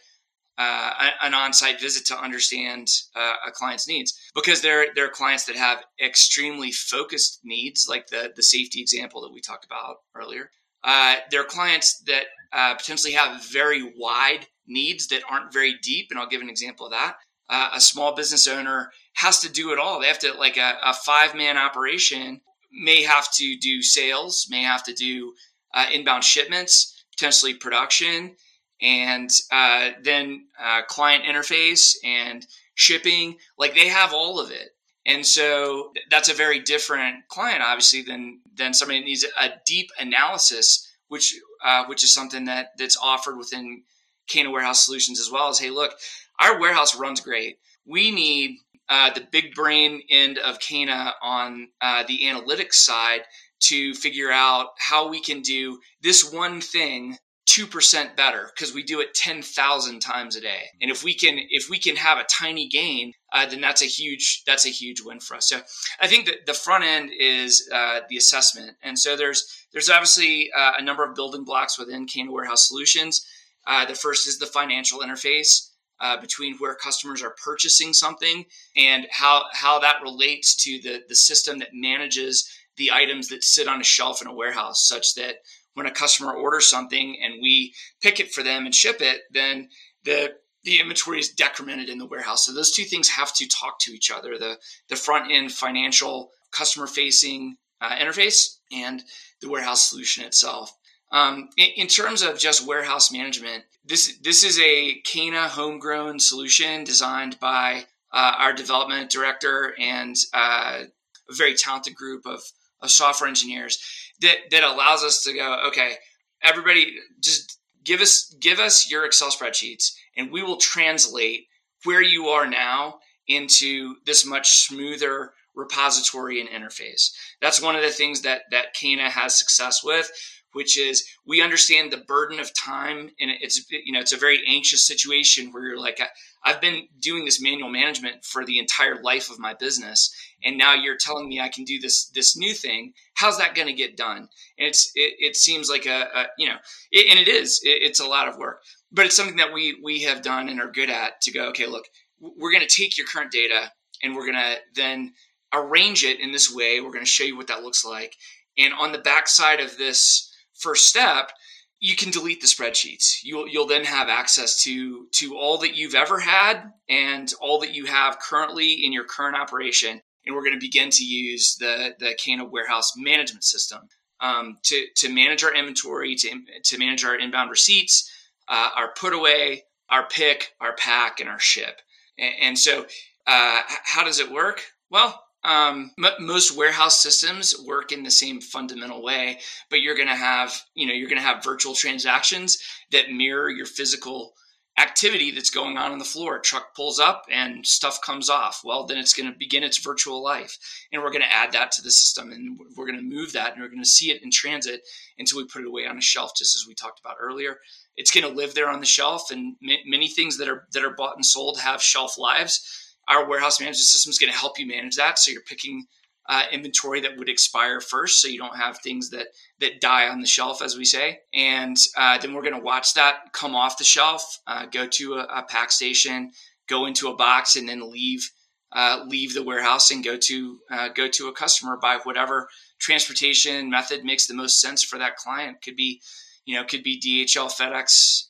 uh, 0.59 1.11
an 1.23 1.35
on-site 1.35 1.81
visit 1.81 2.05
to 2.07 2.19
understand 2.19 2.89
uh, 3.15 3.35
a 3.47 3.53
client's 3.53 3.87
needs. 3.87 4.19
Because 4.35 4.61
there 4.61 4.87
there 4.95 5.07
are 5.07 5.11
clients 5.11 5.45
that 5.45 5.57
have 5.57 5.85
extremely 6.05 6.73
focused 6.73 7.41
needs 7.45 7.87
like 7.89 8.09
the 8.09 8.33
the 8.35 8.43
safety 8.43 8.81
example 8.81 9.23
that 9.23 9.33
we 9.33 9.41
talked 9.41 9.65
about 9.65 9.99
earlier. 10.15 10.51
Uh, 10.83 11.17
there 11.31 11.41
are 11.41 11.45
clients 11.45 12.01
that 12.07 12.25
uh, 12.53 12.75
potentially 12.75 13.13
have 13.13 13.45
very 13.45 13.93
wide 13.97 14.47
needs 14.67 15.09
that 15.09 15.23
aren't 15.29 15.53
very 15.53 15.75
deep 15.83 16.09
and 16.11 16.21
i'll 16.21 16.29
give 16.29 16.43
an 16.43 16.51
example 16.51 16.87
of 16.87 16.93
that. 16.93 17.17
Uh, 17.49 17.71
a 17.75 17.81
small 17.81 18.15
business 18.15 18.47
owner 18.47 18.91
has 19.15 19.39
to 19.41 19.51
do 19.51 19.73
it 19.73 19.79
all. 19.79 20.01
They 20.01 20.09
have 20.09 20.19
to 20.21 20.35
like 20.35 20.57
a, 20.57 20.75
a 20.85 20.93
five 20.93 21.35
man 21.35 21.57
operation 21.57 22.41
may 22.73 23.03
have 23.03 23.33
to 23.33 23.57
do 23.57 23.81
sales 23.81 24.47
may 24.51 24.63
have 24.63 24.85
to 24.85 24.93
do 24.93 25.35
uh, 25.73 25.87
inbound 25.93 26.25
shipments 26.25 27.05
potentially 27.17 27.55
production 27.55 28.37
and 28.81 29.31
uh, 29.51 29.91
then 30.03 30.47
uh, 30.63 30.83
client 30.83 31.25
interface 31.25 31.97
and 32.05 32.47
shipping. 32.75 33.37
Like 33.59 33.75
they 33.75 33.89
have 33.89 34.13
all 34.13 34.41
of 34.41 34.51
it. 34.51 34.71
And 35.07 35.25
so 35.25 35.93
that's 36.11 36.29
a 36.29 36.35
very 36.35 36.61
different 36.61 37.29
client, 37.29 37.63
obviously, 37.63 38.03
than 38.03 38.41
than 38.55 38.75
somebody 38.75 39.01
that 39.01 39.07
needs 39.07 39.25
a 39.25 39.51
deep 39.65 39.91
analysis, 39.99 40.87
which 41.09 41.35
uh, 41.65 41.85
which 41.87 42.05
is 42.05 42.13
something 42.13 42.45
that 42.45 42.73
that's 42.77 42.99
offered 43.03 43.39
within 43.39 43.85
Cana 44.29 44.51
Warehouse 44.51 44.85
Solutions 44.85 45.19
as 45.19 45.31
well. 45.31 45.49
As 45.49 45.59
hey, 45.59 45.71
look, 45.71 45.93
our 46.39 46.61
warehouse 46.61 46.95
runs 46.95 47.21
great. 47.21 47.59
We 47.87 48.11
need 48.11 48.59
uh, 48.89 49.11
the 49.15 49.27
big 49.31 49.55
brain 49.55 50.03
end 50.11 50.39
of 50.39 50.61
Cana 50.61 51.15
on 51.23 51.69
uh, 51.81 52.05
the 52.07 52.21
analytics 52.25 52.75
side 52.75 53.23
to 53.61 53.95
figure 53.95 54.31
out 54.31 54.69
how 54.79 55.09
we 55.09 55.21
can 55.21 55.41
do 55.41 55.81
this 56.03 56.31
one 56.33 56.61
thing 56.61 57.17
2% 57.49 58.15
better 58.15 58.51
because 58.55 58.75
we 58.75 58.83
do 58.83 59.01
it 59.01 59.15
10,000 59.15 60.01
times 60.01 60.37
a 60.37 60.41
day. 60.41 60.65
And 60.83 60.91
if 60.91 61.03
we 61.03 61.15
can 61.15 61.39
if 61.49 61.71
we 61.71 61.79
can 61.79 61.97
have 61.97 62.19
a 62.19 62.25
tiny 62.25 62.69
gain, 62.69 63.13
uh, 63.33 63.47
then 63.47 63.63
that's 63.63 63.81
a 63.81 63.87
huge 63.87 64.43
that's 64.47 64.67
a 64.67 64.71
huge 64.71 65.01
win 65.03 65.19
for 65.19 65.37
us. 65.37 65.49
So 65.49 65.61
I 65.99 66.09
think 66.09 66.27
that 66.27 66.47
the 66.47 66.53
front 66.53 66.85
end 66.85 67.11
is 67.19 67.67
uh, 67.73 68.01
the 68.11 68.19
assessment. 68.19 68.77
And 68.83 68.99
so 68.99 69.17
there's 69.17 69.47
there's 69.73 69.89
obviously 69.89 70.51
uh, 70.57 70.73
a 70.79 70.83
number 70.83 71.05
of 71.05 71.15
building 71.15 71.45
blocks 71.45 71.79
within 71.79 72.07
Cana 72.07 72.31
Warehouse 72.31 72.69
Solutions. 72.69 73.25
Uh, 73.67 73.87
the 73.87 73.95
first 73.95 74.29
is 74.29 74.39
the 74.39 74.47
financial 74.47 75.01
interface. 75.01 75.71
Uh, 76.01 76.21
between 76.21 76.57
where 76.59 76.77
customers 76.77 77.25
are 77.25 77.35
purchasing 77.45 77.93
something 77.93 78.45
and 78.77 79.09
how 79.11 79.43
how 79.53 79.81
that 79.81 80.01
relates 80.01 80.55
to 80.55 80.79
the 80.81 81.03
the 81.09 81.15
system 81.17 81.59
that 81.59 81.71
manages 81.73 82.49
the 82.77 82.93
items 82.93 83.27
that 83.27 83.43
sit 83.43 83.67
on 83.67 83.81
a 83.81 83.85
shelf 83.85 84.23
in 84.23 84.29
a 84.29 84.33
warehouse, 84.33 84.87
such 84.87 85.17
that 85.17 85.39
when 85.79 85.87
a 85.87 85.91
customer 85.91 86.33
orders 86.33 86.67
something 86.67 87.17
and 87.23 87.41
we 87.41 87.73
pick 88.03 88.21
it 88.21 88.33
for 88.33 88.43
them 88.43 88.67
and 88.67 88.75
ship 88.75 89.01
it, 89.01 89.23
then 89.33 89.69
the 90.05 90.35
the 90.65 90.81
inventory 90.81 91.21
is 91.21 91.35
decremented 91.35 91.89
in 91.89 91.99
the 91.99 92.05
warehouse. 92.05 92.45
So 92.45 92.53
those 92.53 92.73
two 92.73 92.83
things 92.83 93.09
have 93.09 93.33
to 93.35 93.49
talk 93.49 93.79
to 93.81 93.93
each 93.93 94.11
other: 94.11 94.37
the 94.37 94.59
the 94.89 94.97
front 94.97 95.33
end 95.33 95.53
financial 95.53 96.31
customer 96.51 96.87
facing 96.87 97.57
uh, 97.81 97.97
interface 97.97 98.57
and 98.73 99.03
the 99.41 99.49
warehouse 99.49 99.89
solution 99.89 100.25
itself. 100.25 100.77
Um, 101.11 101.49
in, 101.57 101.69
in, 101.77 101.87
terms 101.87 102.21
of 102.21 102.39
just 102.39 102.67
warehouse 102.67 103.11
management, 103.11 103.65
this 103.85 104.19
this 104.19 104.43
is 104.43 104.59
a 104.59 104.97
Cana 105.07 105.49
homegrown 105.49 106.19
solution 106.19 106.85
designed 106.85 107.39
by 107.41 107.87
uh, 108.13 108.33
our 108.39 108.53
development 108.53 109.11
director 109.11 109.75
and 109.79 110.17
uh, 110.35 110.83
a 111.31 111.35
very 111.35 111.55
talented 111.55 111.95
group 111.95 112.27
of, 112.27 112.43
of 112.83 112.91
software 112.91 113.29
engineers 113.29 113.79
that 114.21 114.37
that 114.51 114.65
allows 114.65 115.05
us 115.05 115.23
to 115.25 115.35
go, 115.35 115.65
okay, 115.69 115.95
everybody 116.43 116.97
just 117.21 117.59
give 117.85 118.01
us 118.01 118.35
give 118.41 118.59
us 118.59 118.91
your 118.91 119.05
Excel 119.05 119.31
spreadsheets 119.31 119.93
and 120.17 120.31
we 120.31 120.43
will 120.43 120.57
translate 120.57 121.47
where 121.85 122.03
you 122.03 122.27
are 122.27 122.47
now 122.47 122.99
into 123.27 123.95
this 124.07 124.25
much 124.27 124.67
smoother 124.67 125.33
repository 125.55 126.41
and 126.41 126.49
interface. 126.49 127.11
That's 127.41 127.63
one 127.63 127.77
of 127.77 127.83
the 127.83 127.91
things 127.91 128.23
that 128.23 128.43
that 128.51 128.75
Cana 128.75 129.11
has 129.11 129.39
success 129.39 129.83
with 129.85 130.11
which 130.53 130.79
is 130.79 131.07
we 131.27 131.43
understand 131.43 131.93
the 131.93 131.99
burden 131.99 132.41
of 132.41 132.55
time 132.55 133.11
and 133.21 133.31
it's 133.41 133.71
you 133.71 133.93
know 133.93 134.01
it's 134.01 134.13
a 134.13 134.19
very 134.19 134.43
anxious 134.47 134.87
situation 134.87 135.53
where 135.53 135.67
you're 135.67 135.79
like 135.79 136.01
i've 136.45 136.61
been 136.61 136.87
doing 137.01 137.25
this 137.25 137.43
manual 137.43 137.71
management 137.71 138.25
for 138.25 138.45
the 138.45 138.59
entire 138.59 139.01
life 139.03 139.31
of 139.31 139.39
my 139.39 139.55
business 139.55 140.15
and 140.45 140.59
now 140.59 140.75
you're 140.75 140.97
telling 140.97 141.29
me 141.29 141.41
i 141.41 141.49
can 141.49 141.65
do 141.65 141.79
this 141.79 142.09
this 142.15 142.37
new 142.37 142.55
thing. 142.55 142.93
How's 143.15 143.39
that 143.39 143.55
going 143.55 143.69
to 143.69 143.75
get 143.75 143.97
done? 143.97 144.29
And 144.59 144.69
it's 144.69 144.91
it, 144.95 145.15
it 145.19 145.37
seems 145.37 145.69
like 145.71 145.87
a, 145.87 146.09
a 146.15 146.27
you 146.39 146.49
know 146.49 146.57
it, 146.91 147.07
and 147.11 147.19
it 147.19 147.29
is 147.29 147.61
it, 147.63 147.83
it's 147.83 148.01
a 148.01 148.07
lot 148.07 148.29
of 148.29 148.37
work. 148.37 148.63
But 148.91 149.07
it's 149.07 149.17
something 149.17 149.37
that 149.37 149.53
we 149.53 149.79
we 149.83 150.03
have 150.03 150.23
done 150.23 150.49
and 150.49 150.61
are 150.61 150.71
good 150.71 150.91
at 150.91 151.21
to 151.23 151.33
go 151.33 151.49
okay 151.51 151.67
look 151.67 151.87
we're 152.21 152.53
going 152.53 152.67
to 152.67 152.75
take 152.75 152.99
your 152.99 153.07
current 153.07 153.31
data 153.31 153.71
and 154.03 154.15
we're 154.15 154.27
going 154.27 154.35
to 154.35 154.57
then 154.75 155.13
arrange 155.53 156.05
it 156.05 156.21
in 156.21 156.33
this 156.33 156.53
way. 156.53 156.81
We're 156.81 156.91
going 156.91 157.05
to 157.05 157.11
show 157.11 157.25
you 157.25 157.37
what 157.37 157.47
that 157.47 157.63
looks 157.63 157.85
like. 157.85 158.17
And 158.57 158.75
on 158.75 158.91
the 158.91 158.99
backside 158.99 159.61
of 159.61 159.79
this 159.79 160.35
first 160.55 160.89
step, 160.89 161.31
you 161.81 161.95
can 161.95 162.11
delete 162.11 162.41
the 162.41 162.47
spreadsheets. 162.47 163.19
You'll 163.23 163.47
you'll 163.49 163.67
then 163.67 163.85
have 163.85 164.09
access 164.09 164.63
to 164.65 165.07
to 165.13 165.37
all 165.37 165.59
that 165.59 165.77
you've 165.77 165.95
ever 165.95 166.19
had 166.19 166.73
and 166.89 167.33
all 167.41 167.61
that 167.61 167.75
you 167.75 167.87
have 167.87 168.19
currently 168.19 168.85
in 168.85 168.93
your 168.93 169.05
current 169.05 169.37
operation. 169.37 170.01
And 170.27 170.35
we're 170.35 170.43
going 170.43 170.59
to 170.59 170.61
begin 170.61 170.91
to 170.91 171.05
use 171.05 171.57
the 171.57 171.95
the 171.99 172.15
Cana 172.19 172.45
warehouse 172.45 172.95
management 172.97 173.45
system 173.45 173.89
um, 174.21 174.59
to 174.65 174.87
to 174.97 175.09
manage 175.09 175.45
our 175.45 175.55
inventory, 175.55 176.15
to 176.17 176.41
to 176.65 176.79
manage 176.79 177.05
our 177.05 177.17
inbound 177.17 177.51
receipts, 177.51 178.11
uh, 178.49 178.71
our 178.77 178.93
put 178.93 179.13
away, 179.13 179.65
our 179.89 180.07
pick, 180.09 180.53
our 180.61 180.75
pack, 180.75 181.21
and 181.21 181.29
our 181.29 181.39
ship. 181.39 181.81
And, 182.19 182.35
and 182.41 182.59
so, 182.59 182.87
uh, 183.27 183.61
how 183.85 184.05
does 184.05 184.19
it 184.19 184.31
work? 184.31 184.63
Well, 184.91 185.23
um, 185.45 185.93
m- 186.03 186.27
most 186.27 186.57
warehouse 186.57 187.01
systems 187.01 187.55
work 187.67 187.93
in 187.93 188.03
the 188.03 188.11
same 188.11 188.41
fundamental 188.41 189.03
way, 189.03 189.39
but 189.71 189.81
you're 189.81 189.95
going 189.95 190.09
to 190.09 190.15
have, 190.15 190.63
you 190.75 190.87
know, 190.87 190.93
you're 190.93 191.09
going 191.09 191.21
to 191.21 191.27
have 191.27 191.45
virtual 191.45 191.75
transactions 191.75 192.59
that 192.91 193.11
mirror 193.11 193.49
your 193.49 193.67
physical 193.67 194.35
activity 194.79 195.33
that's 195.33 195.51
going 195.51 195.77
on 195.77 195.91
on 195.91 195.99
the 195.99 196.05
floor. 196.05 196.37
A 196.37 196.41
truck 196.41 196.75
pulls 196.75 197.01
up 197.01 197.25
and 197.31 197.67
stuff 197.67 198.01
comes 198.01 198.31
off. 198.31 198.61
Well, 198.65 198.87
then 198.87 198.99
it's 198.99 199.13
going 199.13 199.31
to 199.31 199.37
begin 199.37 199.65
its 199.65 199.79
virtual 199.79 200.23
life. 200.23 200.57
And 200.93 201.03
we're 201.03 201.11
going 201.11 201.23
to 201.23 201.33
add 201.33 201.53
that 201.53 201.73
to 201.73 201.83
the 201.83 201.91
system 201.91 202.31
and 202.31 202.59
we're 202.77 202.87
going 202.87 202.99
to 202.99 203.17
move 203.17 203.33
that 203.33 203.53
and 203.53 203.63
we're 203.63 203.69
going 203.69 203.83
to 203.83 203.89
see 203.89 204.11
it 204.11 204.23
in 204.23 204.31
transit 204.31 204.83
until 205.19 205.39
we 205.39 205.47
put 205.47 205.63
it 205.63 205.69
away 205.69 205.87
on 205.87 205.99
a 205.99 206.03
shelf, 206.03 206.33
just 206.37 206.55
as 206.55 206.65
we 206.67 206.75
talked 206.75 207.01
about 207.01 207.17
earlier. 207.21 207.59
It's 207.97 208.13
going 208.13 208.29
to 208.29 208.37
live 208.37 208.55
there 208.55 208.71
on 208.71 208.79
the 208.79 208.87
shelf 208.87 209.33
and 209.33 209.57
many 209.61 210.09
things 210.09 210.39
that 210.39 210.49
are, 210.49 210.69
that 210.73 210.85
are 210.85 210.95
bought 210.95 211.17
and 211.17 211.27
sold 211.27 211.59
have 211.59 211.83
shelf 211.83 212.17
lives 212.17 212.88
our 213.09 213.29
warehouse 213.29 213.61
management 213.61 213.79
system 213.79 214.11
is 214.11 214.19
going 214.19 214.33
to 214.33 214.39
help 214.39 214.59
you 214.59 214.67
manage 214.67 214.97
that. 214.97 215.19
So 215.19 215.31
you're 215.31 215.43
picking 215.43 215.87
uh, 216.29 216.45
inventory 216.53 217.01
that 217.01 217.17
would 217.17 217.29
expire 217.29 217.81
first, 217.81 218.21
so 218.21 218.29
you 218.29 218.39
don't 218.39 218.57
have 218.57 218.79
things 218.79 219.11
that 219.11 219.29
that 219.61 219.81
die 219.81 220.09
on 220.09 220.21
the 220.21 220.27
shelf, 220.27 220.61
as 220.63 220.77
we 220.77 220.85
say. 220.85 221.21
And 221.33 221.77
uh, 221.97 222.19
then 222.19 222.35
we're 222.35 222.43
going 222.43 222.55
to 222.55 222.61
watch 222.61 222.95
that 222.95 223.33
come 223.33 223.55
off 223.55 223.79
the 223.79 223.85
shelf, 223.85 224.39
uh, 224.47 224.67
go 224.67 224.87
to 224.87 225.15
a, 225.15 225.23
a, 225.23 225.43
pack 225.49 225.73
station, 225.73 226.33
go 226.69 226.85
into 226.85 227.09
a 227.09 227.17
box, 227.17 227.57
and 227.57 227.67
then 227.67 227.91
leave 227.91 228.31
uh, 228.73 229.05
leave 229.07 229.33
the 229.33 229.43
warehouse 229.43 229.91
and 229.91 230.05
go 230.05 230.19
to 230.19 230.59
uh, 230.71 230.89
go 230.89 231.09
to 231.09 231.29
a 231.29 231.33
customer 231.33 231.79
by 231.81 231.99
whatever 232.03 232.49
transportation 232.79 233.71
method 233.71 234.05
makes 234.05 234.27
the 234.27 234.35
most 234.35 234.61
sense 234.61 234.83
for 234.83 234.99
that 234.99 235.17
client. 235.17 235.63
Could 235.63 235.77
be 235.77 236.03
you 236.49 236.55
know, 236.55 236.65
could 236.65 236.83
be 236.83 236.99
DHL, 236.99 237.53
FedEx, 237.53 238.29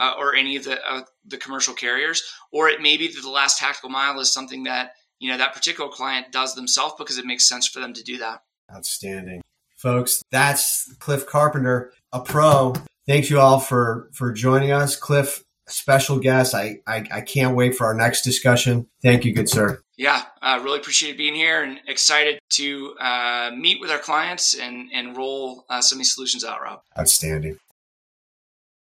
uh, 0.00 0.14
or 0.18 0.34
any 0.34 0.56
of 0.56 0.64
the 0.64 0.82
uh, 0.84 1.02
the 1.26 1.36
commercial 1.36 1.74
carriers, 1.74 2.24
or 2.50 2.68
it 2.68 2.80
may 2.80 2.96
be 2.96 3.06
that 3.06 3.20
the 3.20 3.30
last 3.30 3.58
tactical 3.58 3.90
mile 3.90 4.18
is 4.18 4.32
something 4.32 4.64
that 4.64 4.94
you 5.20 5.30
know 5.30 5.38
that 5.38 5.54
particular 5.54 5.90
client 5.90 6.32
does 6.32 6.54
themselves 6.54 6.94
because 6.98 7.18
it 7.18 7.26
makes 7.26 7.48
sense 7.48 7.68
for 7.68 7.78
them 7.78 7.92
to 7.92 8.02
do 8.02 8.18
that. 8.18 8.42
Outstanding, 8.74 9.42
folks. 9.76 10.22
That's 10.32 10.92
Cliff 10.98 11.26
Carpenter, 11.26 11.92
a 12.12 12.20
pro. 12.20 12.74
Thank 13.06 13.30
you 13.30 13.38
all 13.38 13.60
for 13.60 14.08
for 14.12 14.32
joining 14.32 14.72
us, 14.72 14.96
Cliff. 14.96 15.44
Special 15.68 16.18
guest. 16.18 16.52
I, 16.52 16.80
I, 16.84 17.06
I 17.12 17.20
can't 17.20 17.54
wait 17.54 17.76
for 17.76 17.86
our 17.86 17.94
next 17.94 18.22
discussion. 18.22 18.88
Thank 19.02 19.24
you, 19.24 19.32
good 19.32 19.48
sir. 19.48 19.80
Yeah, 19.96 20.24
uh, 20.42 20.58
really 20.64 20.80
appreciate 20.80 21.16
being 21.16 21.36
here 21.36 21.62
and 21.62 21.78
excited 21.86 22.40
to 22.54 22.94
uh, 22.98 23.52
meet 23.56 23.80
with 23.80 23.90
our 23.90 23.98
clients 23.98 24.54
and 24.54 24.90
and 24.92 25.16
roll 25.16 25.66
uh, 25.68 25.80
some 25.80 25.96
of 25.96 26.00
these 26.00 26.14
solutions 26.14 26.44
out, 26.44 26.60
Rob. 26.60 26.80
Outstanding. 26.98 27.58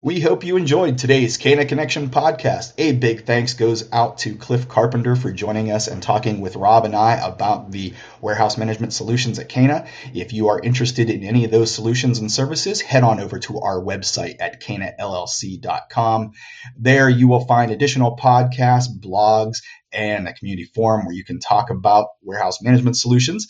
We 0.09 0.21
hope 0.21 0.43
you 0.43 0.57
enjoyed 0.57 0.97
today's 0.97 1.37
Cana 1.37 1.67
Connection 1.67 2.09
podcast. 2.09 2.73
A 2.79 2.93
big 2.93 3.27
thanks 3.27 3.53
goes 3.53 3.93
out 3.93 4.17
to 4.21 4.37
Cliff 4.37 4.67
Carpenter 4.67 5.17
for 5.17 5.31
joining 5.31 5.71
us 5.71 5.87
and 5.87 6.03
talking 6.03 6.41
with 6.41 6.57
Rob 6.57 6.87
and 6.87 6.97
I 6.97 7.17
about 7.17 7.73
the 7.73 7.93
warehouse 8.23 8.57
management 8.57 8.95
solutions 8.95 9.39
at 9.39 9.51
Cana. 9.51 9.87
If 10.15 10.33
you 10.33 10.49
are 10.49 10.59
interested 10.59 11.11
in 11.11 11.25
any 11.25 11.45
of 11.45 11.51
those 11.51 11.75
solutions 11.75 12.21
and 12.21 12.33
services, 12.33 12.81
head 12.81 13.03
on 13.03 13.21
over 13.21 13.39
to 13.41 13.61
our 13.61 13.79
website 13.79 14.37
at 14.41 14.63
canallc.com. 14.63 16.31
There 16.79 17.11
you 17.11 17.29
will 17.29 17.45
find 17.45 17.71
additional 17.71 18.17
podcasts, 18.17 18.89
blogs, 18.89 19.59
and 19.93 20.27
a 20.27 20.33
community 20.33 20.71
forum 20.75 21.05
where 21.05 21.15
you 21.15 21.23
can 21.27 21.39
talk 21.39 21.69
about 21.69 22.07
warehouse 22.23 22.63
management 22.63 22.97
solutions. 22.97 23.47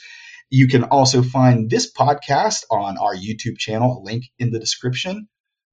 You 0.50 0.66
can 0.66 0.82
also 0.82 1.22
find 1.22 1.70
this 1.70 1.92
podcast 1.92 2.64
on 2.68 2.98
our 2.98 3.14
YouTube 3.14 3.58
channel, 3.58 4.02
link 4.02 4.24
in 4.40 4.50
the 4.50 4.58
description. 4.58 5.28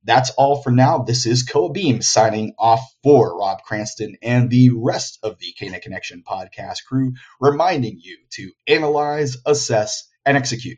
That's 0.05 0.29
all 0.31 0.61
for 0.61 0.69
now. 0.69 0.99
This 0.99 1.25
is 1.25 1.41
Koa 1.41 1.71
Beam 1.71 2.03
signing 2.03 2.53
off 2.59 2.81
for 3.01 3.39
Rob 3.39 3.63
Cranston 3.63 4.17
and 4.21 4.51
the 4.51 4.69
rest 4.69 5.17
of 5.23 5.39
the 5.39 5.51
Cana 5.57 5.79
Connection 5.79 6.23
podcast 6.25 6.85
crew, 6.87 7.13
reminding 7.41 7.97
you 7.99 8.19
to 8.33 8.51
analyze, 8.67 9.37
assess, 9.47 10.07
and 10.23 10.37
execute. 10.37 10.77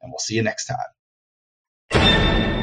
And 0.00 0.10
we'll 0.10 0.18
see 0.18 0.36
you 0.36 0.42
next 0.42 0.66
time. 1.90 2.61